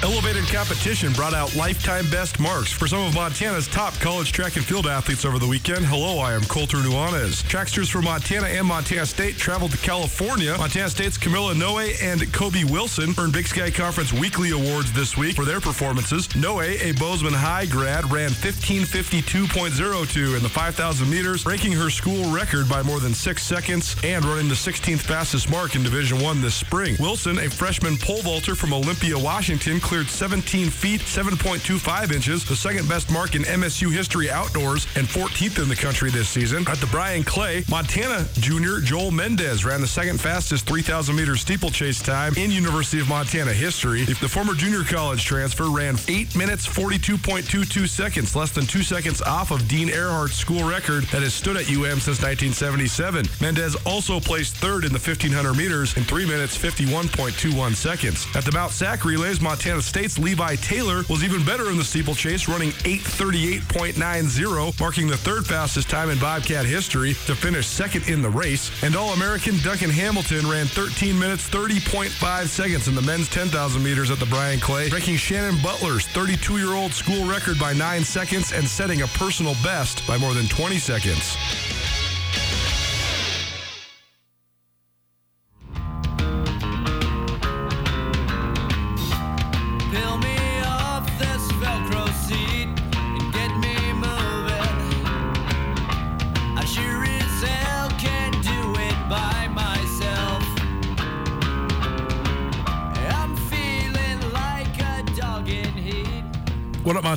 [0.03, 4.65] Elevated competition brought out lifetime best marks for some of Montana's top college track and
[4.65, 5.85] field athletes over the weekend.
[5.85, 7.41] Hello, I am Colter Nuanez.
[7.47, 10.57] Tracksters from Montana and Montana State traveled to California.
[10.57, 15.37] Montana State's Camilla Noe and Kobe Wilson earned Big Sky Conference weekly awards this week
[15.37, 16.27] for their performances.
[16.35, 22.67] Noe, a Bozeman High grad, ran 1552.02 in the 5,000 meters, breaking her school record
[22.67, 26.55] by more than six seconds and running the 16th fastest mark in Division One this
[26.55, 26.97] spring.
[26.99, 32.89] Wilson, a freshman pole vaulter from Olympia, Washington, cleared 17 feet 7.25 inches, the second
[32.89, 36.67] best mark in MSU history outdoors and 14th in the country this season.
[36.67, 42.01] At the Bryan Clay, Montana junior Joel Mendez ran the second fastest 3,000 meter steeplechase
[42.01, 44.03] time in University of Montana history.
[44.05, 49.51] The former junior college transfer ran 8 minutes 42.22 seconds, less than two seconds off
[49.51, 53.27] of Dean Earhart's school record that has stood at UM since 1977.
[53.41, 58.25] Mendez also placed third in the 1500 meters in 3 minutes 51.21 seconds.
[58.33, 62.47] At the Mount Sac relays, Montana State's Levi Taylor was even better in the steeplechase,
[62.47, 68.29] running 838.90, marking the third fastest time in Bobcat history to finish second in the
[68.29, 68.71] race.
[68.83, 74.09] And All American Duncan Hamilton ran 13 minutes 30.5 seconds in the men's 10,000 meters
[74.09, 78.53] at the Bryan Clay, breaking Shannon Butler's 32 year old school record by 9 seconds
[78.53, 81.35] and setting a personal best by more than 20 seconds.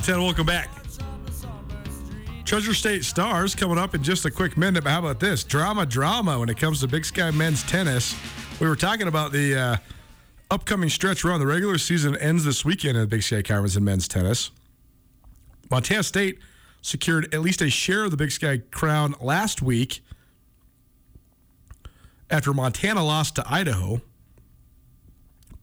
[0.07, 0.23] 10.
[0.23, 0.69] Welcome back.
[2.45, 4.85] Treasure State Stars coming up in just a quick minute.
[4.85, 8.15] But how about this drama, drama when it comes to Big Sky men's tennis?
[8.61, 9.77] We were talking about the uh,
[10.49, 11.41] upcoming stretch run.
[11.41, 14.51] The regular season ends this weekend in Big Sky Conference in men's tennis.
[15.69, 16.39] Montana State
[16.81, 19.99] secured at least a share of the Big Sky crown last week
[22.29, 23.99] after Montana lost to Idaho,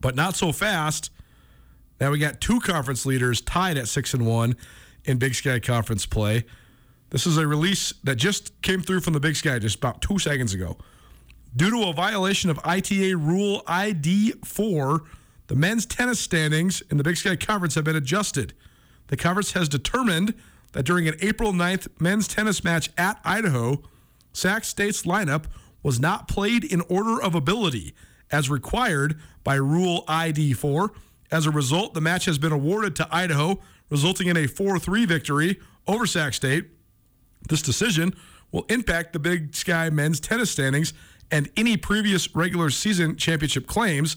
[0.02, 1.10] but not so fast
[2.00, 4.56] now we got two conference leaders tied at six and one
[5.04, 6.44] in Big Sky Conference play.
[7.10, 10.18] This is a release that just came through from the Big Sky just about two
[10.18, 10.76] seconds ago.
[11.54, 15.02] Due to a violation of ITA Rule ID 4,
[15.46, 18.54] the men's tennis standings in the Big Sky Conference have been adjusted.
[19.06, 20.34] The conference has determined
[20.72, 23.82] that during an April 9th men's tennis match at Idaho,
[24.32, 25.44] Sac State's lineup
[25.82, 27.94] was not played in order of ability
[28.32, 30.92] as required by Rule ID 4.
[31.34, 33.58] As a result, the match has been awarded to Idaho,
[33.90, 36.66] resulting in a 4 3 victory over Sac State.
[37.48, 38.14] This decision
[38.52, 40.94] will impact the Big Sky men's tennis standings
[41.32, 44.16] and any previous regular season championship claims,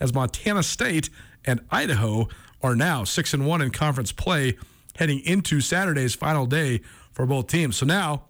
[0.00, 1.10] as Montana State
[1.44, 2.28] and Idaho
[2.62, 4.56] are now 6 and 1 in conference play
[4.96, 6.80] heading into Saturday's final day
[7.12, 7.76] for both teams.
[7.76, 8.24] So now,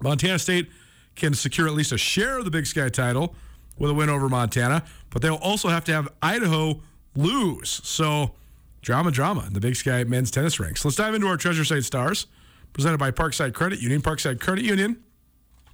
[0.00, 0.68] Montana State
[1.14, 3.36] can secure at least a share of the Big Sky title
[3.78, 6.80] with a win over Montana, but they'll also have to have Idaho
[7.14, 7.80] lose.
[7.84, 8.32] So,
[8.80, 10.84] drama, drama in the Big Sky men's tennis ranks.
[10.84, 12.26] Let's dive into our Treasure State Stars,
[12.72, 14.02] presented by Parkside Credit Union.
[14.02, 15.02] Parkside Credit Union,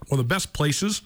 [0.08, 1.02] one of the best places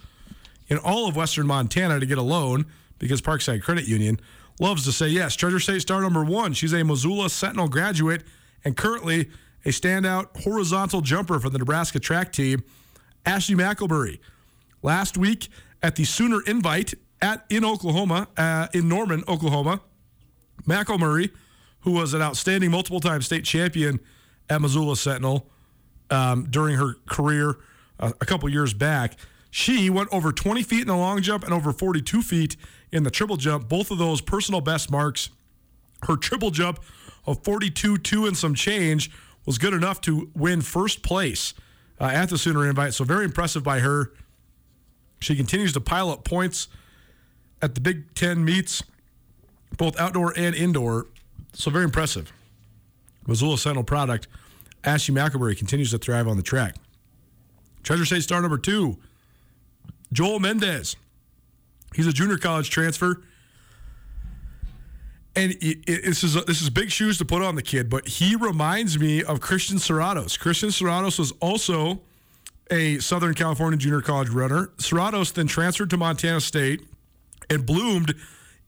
[0.69, 2.67] in all of Western Montana to get a loan
[2.99, 4.19] because Parkside Credit Union
[4.61, 5.35] loves to say yes.
[5.35, 6.53] Treasure State star number one.
[6.53, 8.23] She's a Missoula Sentinel graduate
[8.65, 9.29] and currently
[9.65, 12.63] a standout horizontal jumper for the Nebraska track team,
[13.25, 14.19] Ashley McElmurray.
[14.83, 15.49] Last week
[15.83, 19.81] at the Sooner Invite at in Oklahoma, uh, in Norman, Oklahoma,
[20.67, 21.31] McElmurray,
[21.81, 24.01] who was an outstanding multiple time state champion
[24.49, 25.49] at Missoula Sentinel
[26.11, 27.57] um, during her career
[27.99, 29.17] uh, a couple years back,
[29.51, 32.57] she went over 20 feet in the long jump and over 42 feet
[32.91, 33.69] in the triple jump.
[33.69, 35.31] Both of those personal best marks.
[36.05, 36.81] Her triple jump
[37.27, 39.11] of 42 2 and some change
[39.47, 41.55] was good enough to win first place
[42.01, 42.95] uh, at the Sooner Invite.
[42.95, 44.13] So, very impressive by her.
[45.21, 46.69] She continues to pile up points
[47.61, 48.83] at the Big Ten meets,
[49.77, 51.07] both outdoor and indoor.
[51.55, 52.33] So, very impressive.
[53.27, 54.29] Missoula Sentinel product.
[54.85, 56.77] Ashley McElmurray continues to thrive on the track.
[57.83, 58.99] Treasure State star number two,
[60.13, 60.97] Joel Mendez.
[61.95, 63.23] He's a junior college transfer.
[65.35, 65.53] And
[65.87, 69.23] this is this is big shoes to put on the kid, but he reminds me
[69.25, 70.39] of Christian Serratos.
[70.39, 72.01] Christian Serratos was also
[72.71, 74.69] a Southern California junior college runner.
[74.77, 76.83] Serratos then transferred to Montana State
[77.49, 78.15] and bloomed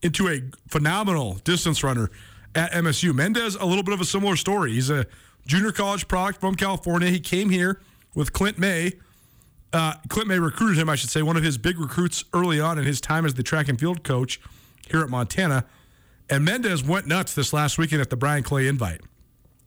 [0.01, 2.09] into a phenomenal distance runner
[2.53, 3.13] at MSU.
[3.13, 4.73] Mendez, a little bit of a similar story.
[4.73, 5.05] He's a
[5.45, 7.09] junior college product from California.
[7.09, 7.81] He came here
[8.13, 8.93] with Clint May.
[9.73, 12.79] Uh, Clint May recruited him, I should say, one of his big recruits early on
[12.79, 14.39] in his time as the track and field coach
[14.89, 15.65] here at Montana.
[16.29, 19.01] And Mendez went nuts this last weekend at the Bryan Clay invite.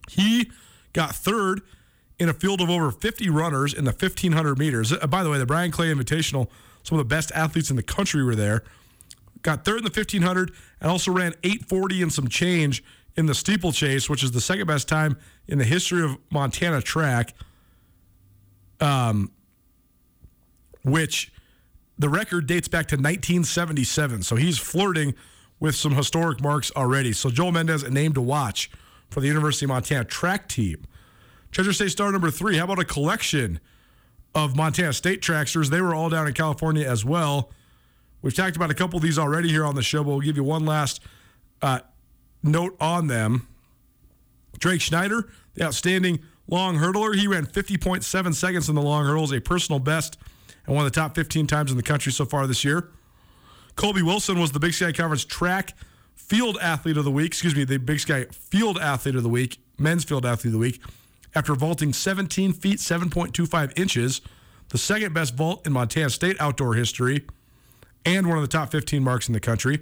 [0.09, 0.51] He
[0.93, 1.61] got third
[2.19, 4.93] in a field of over 50 runners in the 1500 meters.
[4.93, 6.49] Uh, by the way, the Bryan Clay Invitational,
[6.83, 8.65] some of the best athletes in the country were there.
[9.43, 12.83] Got third in the 1500 and also ran 840 and some change
[13.17, 17.35] in the steeplechase, which is the second best time in the history of Montana track.
[18.81, 19.33] Um,
[20.85, 21.33] which
[21.99, 24.23] the record dates back to 1977.
[24.23, 25.15] So he's flirting
[25.61, 27.13] with some historic marks already.
[27.13, 28.71] So Joel Mendez, a name to watch
[29.11, 30.85] for the University of Montana track team.
[31.51, 32.57] Treasure State star number three.
[32.57, 33.59] How about a collection
[34.35, 35.71] of Montana State tracksters?
[35.71, 37.51] They were all down in California as well.
[38.23, 40.37] We've talked about a couple of these already here on the show, but we'll give
[40.37, 41.01] you one last
[41.63, 41.81] uh,
[42.43, 43.47] note on them.
[44.59, 49.41] Drake Schneider, the outstanding long hurdler, he ran 50.7 seconds in the long hurdles, a
[49.41, 50.19] personal best,
[50.67, 52.91] and one of the top 15 times in the country so far this year.
[53.77, 55.75] Colby Wilson was the Big Sky Conference track
[56.17, 59.61] Field Athlete of the Week, excuse me, the Big Sky Field Athlete of the Week,
[59.79, 60.83] Men's Field Athlete of the Week,
[61.35, 64.21] after vaulting 17 feet, 7.25 inches,
[64.71, 67.25] the second best vault in Montana State outdoor history,
[68.09, 69.81] and one of the top 15 marks in the country.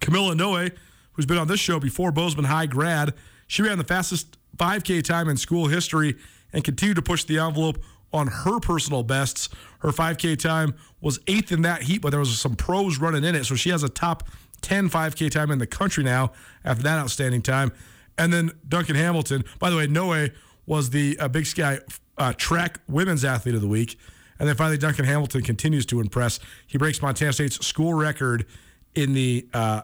[0.00, 0.68] Camilla Noe,
[1.12, 3.14] who's been on this show before, Bozeman High grad,
[3.46, 6.16] she ran the fastest 5K time in school history
[6.52, 7.78] and continued to push the envelope
[8.12, 9.48] on her personal bests.
[9.80, 13.34] Her 5K time was eighth in that heat, but there was some pros running in
[13.34, 13.44] it.
[13.44, 14.28] So she has a top
[14.60, 16.32] 10 5K time in the country now
[16.64, 17.72] after that outstanding time.
[18.16, 20.28] And then Duncan Hamilton, by the way, Noe
[20.66, 21.80] was the uh, Big Sky
[22.16, 23.98] uh, track women's athlete of the week.
[24.38, 26.40] And then finally, Duncan Hamilton continues to impress.
[26.66, 28.46] He breaks Montana State's school record
[28.94, 29.82] in the uh,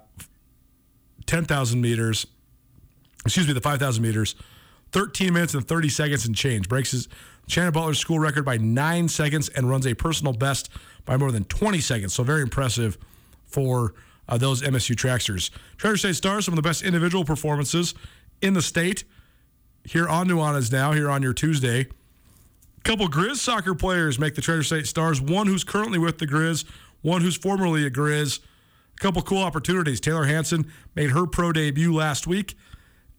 [1.27, 2.27] 10,000 meters,
[3.25, 4.35] excuse me, the 5,000 meters,
[4.93, 6.69] 13 minutes and 30 seconds and change.
[6.69, 7.09] Breaks his
[7.47, 10.69] Shannon Butler's school record by nine seconds and runs a personal best
[11.05, 12.15] by more than 20 seconds.
[12.15, 12.99] So very impressive
[13.47, 13.95] for
[14.29, 15.51] uh, those MSU tracksters.
[15.77, 17.95] Treasure State Stars, some of the best individual performances
[18.41, 19.05] in the state.
[19.85, 21.89] Here on Nuanez now, here on your Tuesday.
[22.91, 25.21] Couple Grizz soccer players make the Treasure State Stars.
[25.21, 26.65] One who's currently with the Grizz,
[27.03, 28.41] one who's formerly a Grizz.
[28.41, 30.01] A couple cool opportunities.
[30.01, 32.57] Taylor Hanson made her pro debut last week,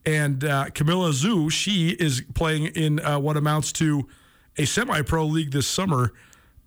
[0.05, 4.09] and uh, Camellia Xu, she is playing in uh, what amounts to
[4.57, 6.11] a semi-pro league this summer.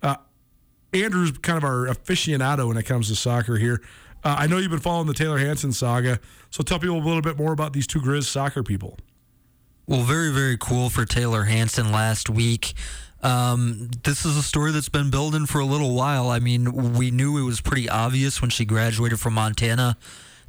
[0.01, 0.15] Uh,
[0.91, 3.83] Andrew's kind of our aficionado when it comes to soccer here.
[4.23, 7.21] Uh, I know you've been following the Taylor Hanson saga, so tell people a little
[7.21, 8.97] bit more about these two Grizz soccer people.
[9.87, 12.73] Well, very, very cool for Taylor Hanson last week.
[13.21, 16.29] Um, this is a story that's been building for a little while.
[16.29, 19.95] I mean, we knew it was pretty obvious when she graduated from Montana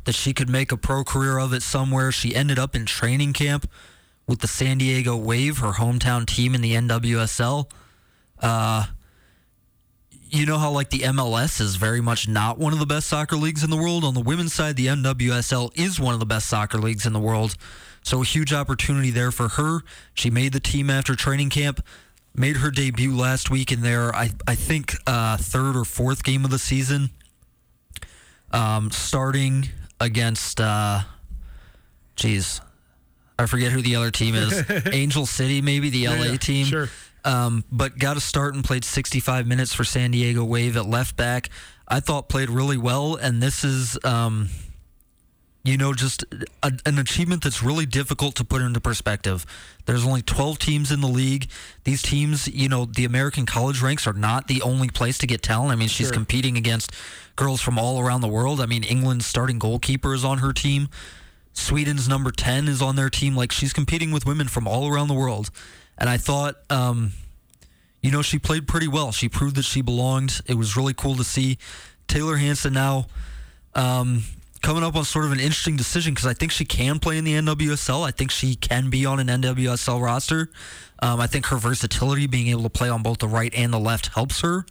[0.05, 2.11] that she could make a pro career of it somewhere.
[2.13, 3.69] She ended up in training camp
[4.27, 7.71] with the San Diego Wave, her hometown team in the NWSL.
[8.41, 8.87] Uh,
[10.31, 13.37] you know how like the MLS is very much not one of the best soccer
[13.37, 14.03] leagues in the world.
[14.03, 17.21] On the women's side, the NWSL is one of the best soccer leagues in the
[17.21, 17.55] world.
[18.07, 19.81] So a huge opportunity there for her.
[20.15, 21.85] She made the team after training camp,
[22.37, 26.45] made her debut last week in their I I think uh, third or fourth game
[26.45, 27.11] of the season.
[28.53, 31.01] Um, starting against, uh,
[32.15, 32.61] geez,
[33.41, 34.63] I forget who the other team is.
[34.93, 36.67] Angel City, maybe the LA yeah, team.
[36.67, 36.89] sure.
[37.25, 41.17] Um, but got a start and played 65 minutes for San Diego Wave at left
[41.17, 41.51] back.
[41.89, 44.49] I thought played really well, and this is, um,
[45.67, 46.25] you know, just
[46.63, 49.45] a, an achievement that's really difficult to put into perspective.
[49.85, 51.49] There's only 12 teams in the league.
[51.85, 55.43] These teams, you know, the American college ranks are not the only place to get
[55.43, 55.73] talent.
[55.73, 56.15] I mean, she's Sure.
[56.15, 56.93] competing against
[57.35, 58.61] girls from all around the world.
[58.61, 60.89] I mean, England's starting goalkeeper is on her team.
[61.53, 63.35] Sweden's number 10 is on their team.
[63.35, 65.51] Like, she's competing with women from all around the world.
[65.99, 67.13] And I thought, um,
[68.03, 69.11] you know, she played pretty well.
[69.11, 70.41] She proved that she belonged.
[70.47, 71.59] It was really cool to see
[72.07, 73.07] Taylor Hanson now
[73.75, 74.23] um,
[74.63, 77.25] coming up on sort of an interesting decision because I think she can play in
[77.25, 78.07] the NWSL.
[78.07, 80.51] I think she can be on an NWSL roster.
[81.01, 83.79] Um, I think her versatility, being able to play on both the right and the
[83.79, 84.65] left, helps her.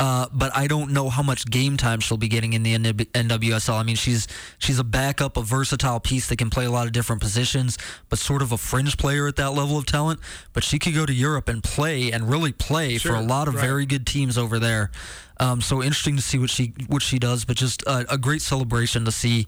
[0.00, 3.74] Uh, but I don't know how much game time she'll be getting in the NWSL.
[3.74, 4.26] I mean, she's
[4.58, 7.78] she's a backup, a versatile piece that can play a lot of different positions,
[8.08, 10.18] but sort of a fringe player at that level of talent.
[10.52, 13.54] But she could go to Europe and play and really play for a lot of
[13.54, 13.64] right.
[13.64, 14.90] very good teams over there.
[15.38, 18.42] Um, so interesting to see what she what she does, but just a, a great
[18.42, 19.46] celebration to see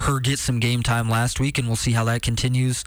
[0.00, 2.84] her get some game time last week, and we'll see how that continues.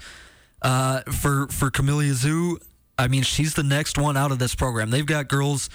[0.62, 2.56] Uh, for for Camellia Xu,
[2.96, 4.90] I mean, she's the next one out of this program.
[4.90, 5.70] They've got girls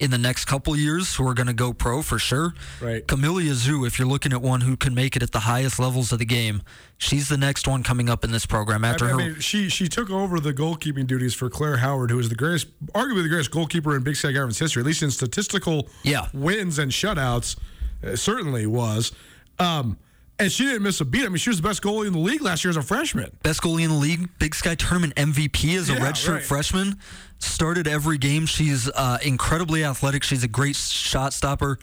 [0.00, 2.54] in the next couple years who are going to go pro for sure.
[2.80, 3.06] Right.
[3.06, 6.12] Camellia Xu, if you're looking at one who can make it at the highest levels
[6.12, 6.62] of the game,
[6.98, 9.16] she's the next one coming up in this program after I her.
[9.16, 12.68] mean, she she took over the goalkeeping duties for Claire Howard, who is the greatest,
[12.92, 16.28] arguably the greatest goalkeeper in Big Sky Government's history, at least in statistical Yeah.
[16.32, 17.56] wins and shutouts.
[18.04, 19.10] uh, certainly was.
[19.58, 19.98] Um,
[20.40, 21.24] and she didn't miss a beat.
[21.24, 23.30] I mean, she was the best goalie in the league last year as a freshman.
[23.42, 26.42] Best goalie in the league, Big Sky Tournament MVP as a Yeah, redshirt right.
[26.42, 26.98] freshman.
[27.38, 28.46] Started every game.
[28.46, 30.22] She's uh, incredibly athletic.
[30.22, 31.78] She's a great shot stopper,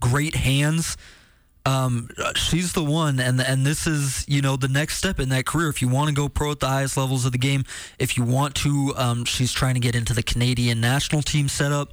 [0.00, 0.96] great hands.
[1.66, 5.44] Um, she's the one, and and this is you know the next step in that
[5.44, 5.68] career.
[5.68, 7.64] If you want to go pro at the highest levels of the game,
[7.98, 11.92] if you want to, um, she's trying to get into the Canadian national team setup.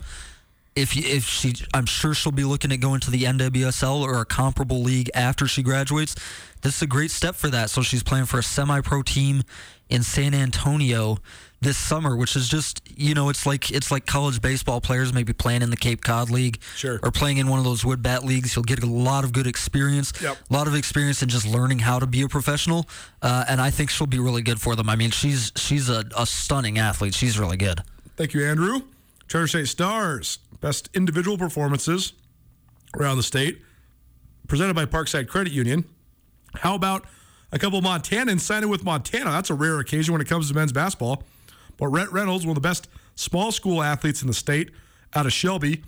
[0.78, 4.20] If you, if she, I'm sure she'll be looking at going to the NWSL or
[4.22, 6.16] a comparable league after she graduates.
[6.62, 7.70] This is a great step for that.
[7.70, 9.44] So she's playing for a semi-pro team
[9.90, 11.18] in San Antonio
[11.62, 15.34] this summer, which is just you know it's like it's like college baseball players maybe
[15.34, 17.00] playing in the Cape Cod League Sure.
[17.02, 18.56] or playing in one of those wood bat leagues.
[18.56, 20.38] You'll get a lot of good experience, Yep.
[20.50, 22.88] a lot of experience in just learning how to be a professional.
[23.24, 24.90] Uh, and I think she'll be really good for them.
[24.90, 27.16] I mean, she's she's a, a stunning athlete.
[27.16, 27.82] She's really good.
[28.18, 28.82] Thank you, Andrew.
[29.28, 32.14] Treasure State Stars, best individual performances
[32.96, 33.62] around the state,
[34.48, 35.86] presented by Parkside Credit Union.
[36.56, 37.06] How about
[37.52, 39.32] a couple Montanans signing with Montana?
[39.32, 41.24] That's a rare occasion when it comes to men's basketball.
[41.78, 44.72] But Rhett Reynolds, one of the best small school athletes in the state,
[45.14, 45.84] out of Shelby,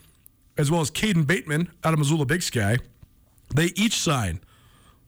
[0.57, 2.77] as well as Caden Bateman out of Missoula Big Sky,
[3.55, 4.39] they each signed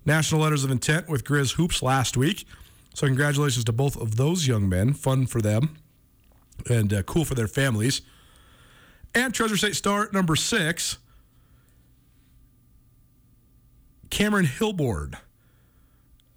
[0.06, 2.46] national letters of intent with Grizz Hoops last week.
[2.94, 4.94] So congratulations to both of those young men.
[4.94, 5.78] Fun for them
[6.70, 8.02] and uh, cool for their families.
[9.14, 10.98] And Treasure State star number six,
[14.10, 15.18] Cameron Hillborn.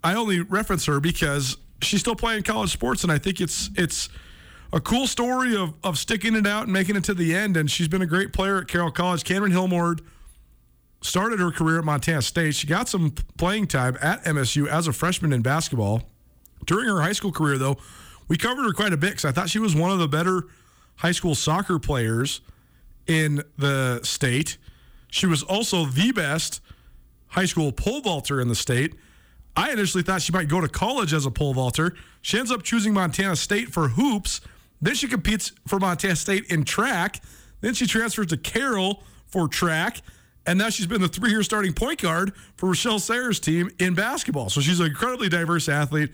[0.03, 4.09] I only reference her because she's still playing college sports, and I think it's it's
[4.73, 7.55] a cool story of of sticking it out and making it to the end.
[7.57, 9.23] And she's been a great player at Carroll College.
[9.23, 9.99] Cameron Hillborn
[11.01, 12.55] started her career at Montana State.
[12.55, 16.03] She got some playing time at MSU as a freshman in basketball.
[16.65, 17.77] During her high school career, though,
[18.27, 20.43] we covered her quite a bit because I thought she was one of the better
[20.97, 22.41] high school soccer players
[23.07, 24.57] in the state.
[25.09, 26.61] She was also the best
[27.27, 28.95] high school pole vaulter in the state.
[29.55, 31.95] I initially thought she might go to college as a pole vaulter.
[32.21, 34.41] She ends up choosing Montana State for hoops.
[34.81, 37.21] Then she competes for Montana State in track.
[37.61, 40.01] Then she transfers to Carroll for track.
[40.45, 43.95] And now she's been the three year starting point guard for Rachelle Sayers' team in
[43.95, 44.49] basketball.
[44.49, 46.11] So she's an incredibly diverse athlete.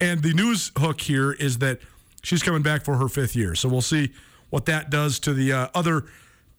[0.00, 1.80] And the news hook here is that
[2.22, 3.54] she's coming back for her fifth year.
[3.54, 4.12] So we'll see
[4.50, 6.04] what that does to the uh, other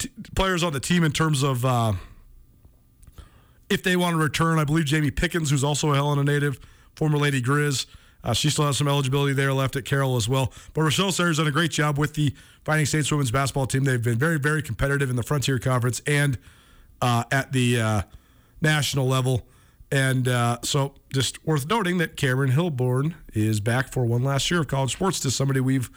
[0.01, 1.93] t- players on the team in terms of uh,
[3.69, 4.59] if they want to return.
[4.59, 6.59] I believe Jamie Pickens, who's also a Helena native,
[6.95, 7.85] former Lady Grizz,
[8.23, 10.53] uh, she still has some eligibility there left at Carroll as well.
[10.73, 12.33] But Rachelle Sayers done a great job with the
[12.63, 13.83] Fighting Saints women's basketball team.
[13.83, 16.37] They've been very, very competitive in the Frontier Conference and
[17.01, 18.01] uh, at the uh,
[18.61, 19.47] national level.
[19.91, 24.61] And uh, so, just worth noting that Cameron Hillborn is back for one last year
[24.61, 25.89] of college sports to somebody we've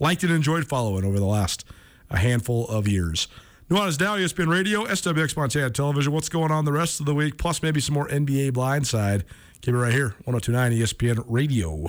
[0.00, 1.64] liked and enjoyed following over the last
[2.10, 3.28] a handful of years.
[3.70, 6.12] Nuanez Now, ESPN Radio, SWX Montana Television.
[6.12, 7.38] What's going on the rest of the week?
[7.38, 9.22] Plus, maybe some more NBA blindside.
[9.62, 11.86] Keep it right here, 1029 ESPN Radio.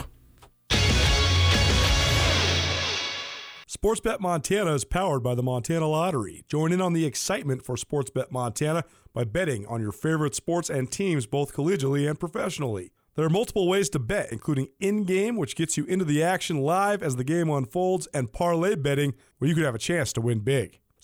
[3.68, 6.46] Sportsbet Montana is powered by the Montana Lottery.
[6.48, 10.90] Join in on the excitement for Sportsbet Montana by betting on your favorite sports and
[10.90, 12.94] teams both collegially and professionally.
[13.16, 16.62] There are multiple ways to bet, including in game, which gets you into the action
[16.62, 20.22] live as the game unfolds, and parlay betting, where you could have a chance to
[20.22, 20.80] win big.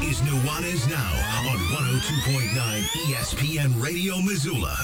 [0.00, 1.12] This is Nuanez Now
[1.50, 2.50] on 102.9
[3.06, 4.74] ESPN Radio Missoula.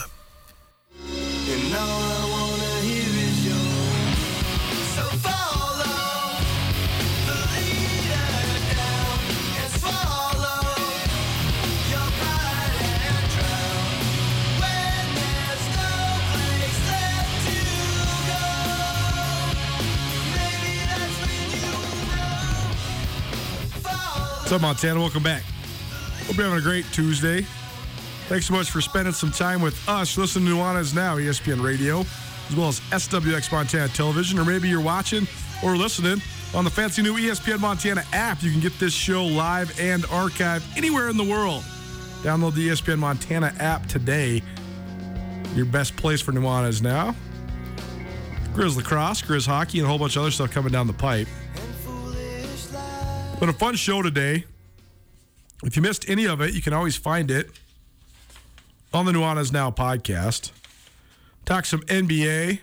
[24.51, 24.98] What's up, Montana?
[24.98, 25.42] Welcome back.
[26.26, 27.42] Hope you're having a great Tuesday.
[28.26, 30.18] Thanks so much for spending some time with us.
[30.18, 34.80] Listen to Nuanez Now, ESPN Radio, as well as SWX Montana Television, or maybe you're
[34.80, 35.28] watching
[35.62, 36.20] or listening
[36.53, 38.42] on the fancy new ESPN Montana app.
[38.42, 41.62] You can get this show live and archived anywhere in the world.
[42.22, 44.42] Download the ESPN Montana app today.
[45.55, 47.14] Your best place for Nuanez Now.
[48.55, 51.28] Grizz Lacrosse, Grizz Hockey, and a whole bunch of other stuff coming down the pipe.
[53.41, 54.45] Been a fun show today.
[55.64, 57.49] If you missed any of it, you can always find it
[58.93, 60.51] on the Nuanez Now podcast.
[61.47, 62.61] Talk some NBA,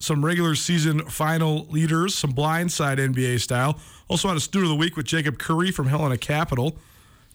[0.00, 3.78] some regular season final leaders, some blindside NBA style.
[4.08, 6.76] Also had a student of the week with Jacob Curry from Helena Capital.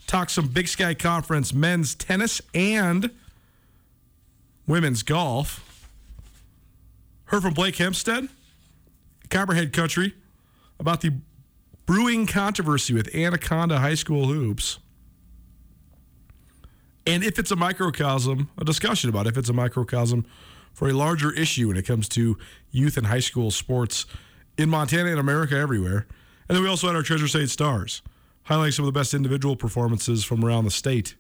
[0.06, 3.10] Talk some Big Sky Conference men's tennis and
[4.68, 5.88] women's golf.
[7.28, 8.28] Heard from Blake Hempstead,
[9.30, 10.14] Copperhead Country,
[10.78, 11.14] about the
[11.86, 14.80] brewing controversy with Anaconda High School hoops.
[17.06, 20.26] And if it's a microcosm, a discussion about if it's a microcosm
[20.74, 22.38] for a larger issue when it comes to
[22.72, 24.06] youth and high school sports
[24.58, 26.08] in Montana and America everywhere.
[26.48, 28.02] And then we also had our Treasure State Stars,
[28.48, 31.16] highlighting some of the best individual performances from around the state.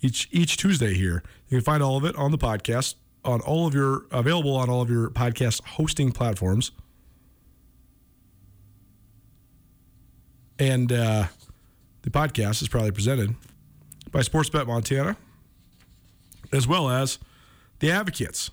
[0.00, 1.22] Each each Tuesday here.
[1.48, 4.70] You can find all of it on the podcast, on all of your available on
[4.70, 6.72] all of your podcast hosting platforms.
[10.60, 11.24] And uh,
[12.02, 13.34] the podcast is proudly presented
[14.12, 15.16] by Sportsbet Montana,
[16.52, 17.18] as well as
[17.78, 18.50] the Advocates.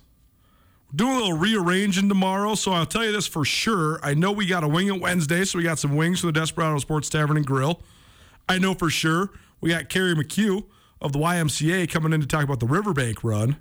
[0.90, 4.00] We're doing a little rearranging tomorrow, so I'll tell you this for sure.
[4.02, 6.40] I know we got a wing it Wednesday, so we got some wings from the
[6.40, 7.82] Desperado Sports Tavern and Grill.
[8.48, 9.28] I know for sure
[9.60, 10.64] we got Kerry McHugh
[11.02, 13.58] of the YMCA coming in to talk about the Riverbank run.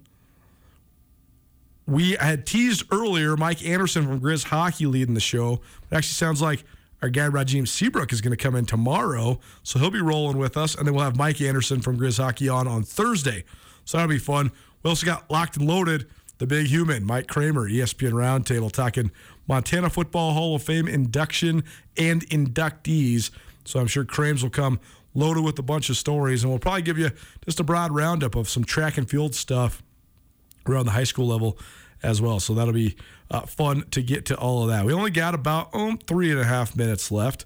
[1.86, 5.56] We had teased earlier Mike Anderson from Grizz Hockey leading the show.
[5.92, 6.64] It actually sounds like
[7.02, 10.58] our guy Rajim Seabrook is going to come in tomorrow, so he'll be rolling with
[10.58, 13.44] us, and then we'll have Mike Anderson from Grizz Hockey on on Thursday.
[13.86, 14.52] So that'll be fun.
[14.84, 16.08] We also got locked and loaded
[16.40, 19.12] the big human, Mike Kramer, ESPN Roundtable, talking
[19.48, 21.64] Montana Football Hall of Fame induction
[21.98, 23.32] and inductees.
[23.66, 24.80] So I'm sure Krames will come
[25.14, 27.12] loaded with a bunch of stories, and we'll probably give you
[27.46, 29.82] just a broad roundup of some track and field stuff
[30.68, 31.58] around the high school level
[32.04, 32.40] as well.
[32.40, 32.96] So that'll be
[33.30, 34.86] uh, fun to get to all of that.
[34.86, 37.46] We only got about um, three and a half minutes left.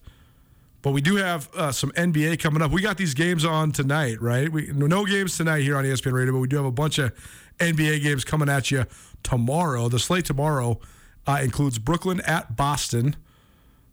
[0.81, 2.71] But we do have uh, some NBA coming up.
[2.71, 4.51] We got these games on tonight, right?
[4.51, 7.13] We no games tonight here on ESPN Radio, but we do have a bunch of
[7.59, 8.85] NBA games coming at you
[9.21, 9.89] tomorrow.
[9.89, 10.79] The slate tomorrow
[11.27, 13.15] uh, includes Brooklyn at Boston.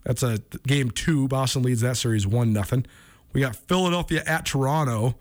[0.04, 1.28] That's a game two.
[1.28, 2.86] Boston leads that series one nothing.
[3.34, 5.16] We got Philadelphia at Toronto.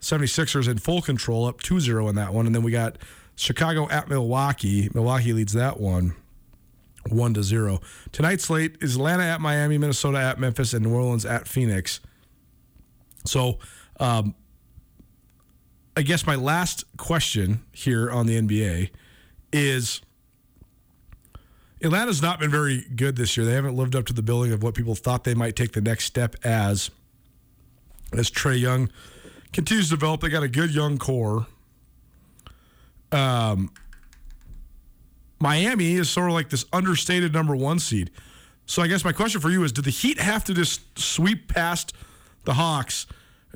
[0.00, 2.96] 76ers in full control, up 2-0 in that one, and then we got
[3.38, 4.90] Chicago at Milwaukee.
[4.92, 6.14] Milwaukee leads that one
[7.08, 7.80] one to zero.
[8.12, 12.00] Tonight's slate is Atlanta at Miami, Minnesota at Memphis, and New Orleans at Phoenix.
[13.24, 13.58] So,
[14.00, 14.34] um,
[15.96, 18.90] I guess my last question here on the NBA
[19.52, 20.00] is
[21.82, 23.44] Atlanta's not been very good this year.
[23.46, 25.80] They haven't lived up to the billing of what people thought they might take the
[25.80, 26.90] next step as.
[28.12, 28.90] As Trae Young
[29.52, 31.46] continues to develop, they got a good young core.
[33.12, 33.70] Um,
[35.40, 38.10] Miami is sort of like this understated number one seed.
[38.66, 41.48] So I guess my question for you is: Do the Heat have to just sweep
[41.48, 41.94] past
[42.44, 43.06] the Hawks?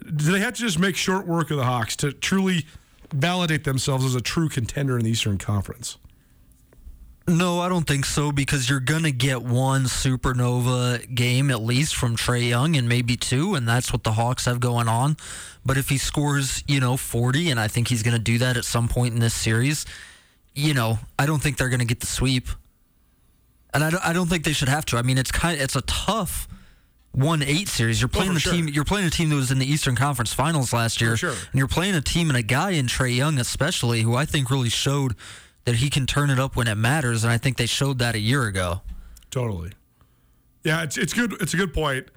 [0.04, 2.66] Do they have to just make short work of the Hawks to truly
[3.12, 5.98] validate themselves as a true contender in the Eastern Conference?
[7.28, 11.94] No, I don't think so because you're going to get one supernova game at least
[11.94, 15.16] from Trae Young and maybe two, and that's what the Hawks have going on.
[15.64, 18.56] But if he scores, you know, 40, and I think he's going to do that
[18.56, 19.86] at some point in this series,
[20.54, 22.48] you know, I don't think they're going to get the sweep.
[23.72, 24.98] And I don't, I don't think they should have to.
[24.98, 26.48] I mean, it's kind of, it's a tough
[27.12, 28.00] one eight series.
[28.00, 28.52] You're oh, playing for the sure.
[28.52, 28.68] team.
[28.68, 31.30] You're playing a team that was in the Eastern Conference Finals last year, sure.
[31.30, 34.50] and you're playing a team and a guy in Trae Young, especially who I think
[34.50, 35.14] really showed
[35.64, 37.24] that he can turn it up when it matters.
[37.24, 38.82] And I think they showed that a year ago.
[39.30, 39.72] Totally.
[40.64, 41.32] Yeah, it's it's good.
[41.40, 42.08] It's a good point.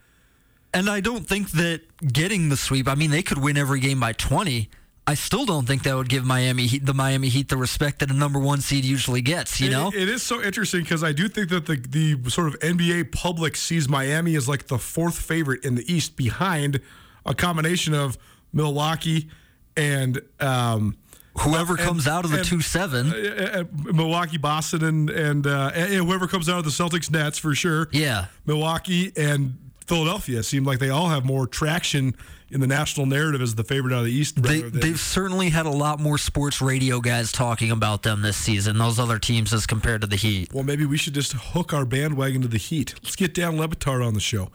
[0.73, 2.87] And I don't think that getting the sweep.
[2.87, 4.69] I mean, they could win every game by 20.
[5.07, 8.09] I still don't think that would give Miami Heat, the Miami Heat the respect that
[8.09, 9.61] a number one seed usually gets.
[9.61, 12.47] You It- know, it is so interesting because I do think that the the sort
[12.47, 16.81] of NBA public sees Miami as like the fourth favorite in the East, behind
[17.25, 18.17] a combination of
[18.51, 19.29] Milwaukee
[19.77, 20.97] and um,
[21.39, 25.47] whoever and- comes out of the and- two seven, uh, uh, Milwaukee, Boston, and and,
[25.47, 27.89] uh, and whoever comes out of the Celtics Nets for sure.
[27.91, 32.15] yeah, Milwaukee and Philadelphia seem like they all have more traction
[32.51, 34.41] in the national narrative as the favorite out of the East.
[34.41, 34.79] They, than...
[34.79, 38.77] They've certainly had a lot more sports radio guys talking about them this season.
[38.77, 40.53] Those other teams as compared to the Heat.
[40.53, 42.95] Well, maybe we should just hook our bandwagon to the Heat.
[43.03, 44.51] Let's get Dan Le Batard on the show.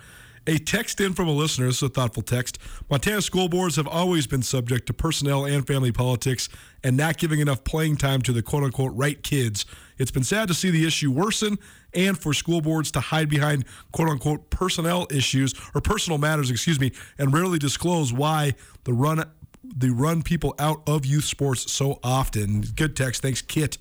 [0.50, 2.58] A text in from a listener, this is a thoughtful text.
[2.90, 6.48] Montana school boards have always been subject to personnel and family politics
[6.82, 9.64] and not giving enough playing time to the quote unquote right kids.
[9.96, 11.56] It's been sad to see the issue worsen
[11.94, 16.80] and for school boards to hide behind quote unquote personnel issues or personal matters, excuse
[16.80, 19.22] me, and rarely disclose why the run
[19.62, 22.62] the run people out of youth sports so often.
[22.74, 23.22] Good text.
[23.22, 23.78] Thanks, Kit,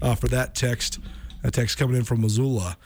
[0.00, 1.00] uh, for that text.
[1.42, 2.76] That text coming in from Missoula.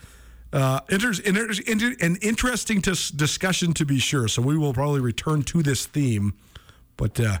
[0.51, 4.27] Uh, an interesting discussion to be sure.
[4.27, 6.33] So we will probably return to this theme,
[6.97, 7.39] but uh,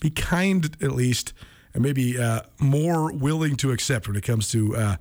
[0.00, 1.34] be kind at least,
[1.74, 4.96] and maybe uh, more willing to accept when it comes to uh,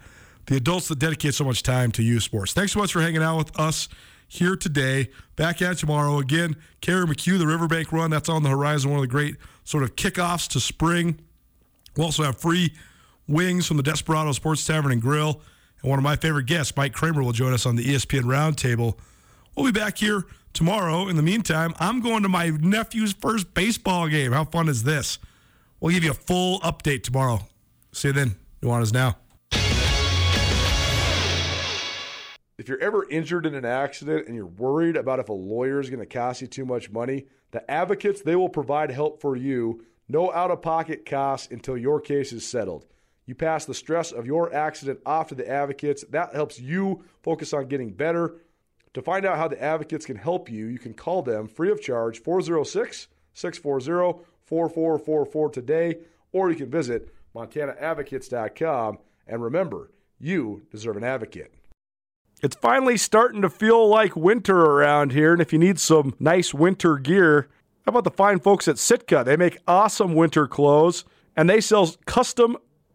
[0.47, 2.53] the adults that dedicate so much time to youth sports.
[2.53, 3.87] Thanks so much for hanging out with us
[4.27, 5.09] here today.
[5.35, 6.55] Back at tomorrow again.
[6.81, 8.09] Carrie McHugh, the Riverbank Run.
[8.09, 8.91] That's on the horizon.
[8.91, 11.19] One of the great sort of kickoffs to spring.
[11.95, 12.73] We'll also have free
[13.27, 15.41] wings from the Desperado Sports Tavern and Grill.
[15.81, 18.97] And one of my favorite guests, Mike Kramer, will join us on the ESPN Roundtable.
[19.55, 21.07] We'll be back here tomorrow.
[21.07, 24.31] In the meantime, I'm going to my nephew's first baseball game.
[24.31, 25.19] How fun is this?
[25.79, 27.47] We'll give you a full update tomorrow.
[27.91, 28.35] See you then.
[28.61, 29.17] Nuanez now.
[32.57, 35.91] If you're ever injured in an accident and you're worried about if a lawyer is
[35.91, 39.85] going to cost you too much money, the advocates, they will provide help for you.
[40.09, 42.85] No out of pocket costs until your case is settled.
[43.27, 46.03] You pass the stress of your accident off to the advocates.
[46.09, 48.37] That helps you focus on getting better.
[48.93, 51.81] To find out how the advocates can help you, you can call them free of
[51.81, 55.97] charge 406 640 4444 today,
[56.31, 58.97] or you can visit MontanaAdvocates.com.
[59.27, 61.53] And remember, you deserve an advocate.
[62.41, 66.53] It's finally starting to feel like winter around here, and if you need some nice
[66.53, 67.49] winter gear,
[67.85, 69.23] how about the fine folks at Sitka?
[69.25, 71.03] They make awesome winter clothes,
[71.35, 72.55] and they sell custom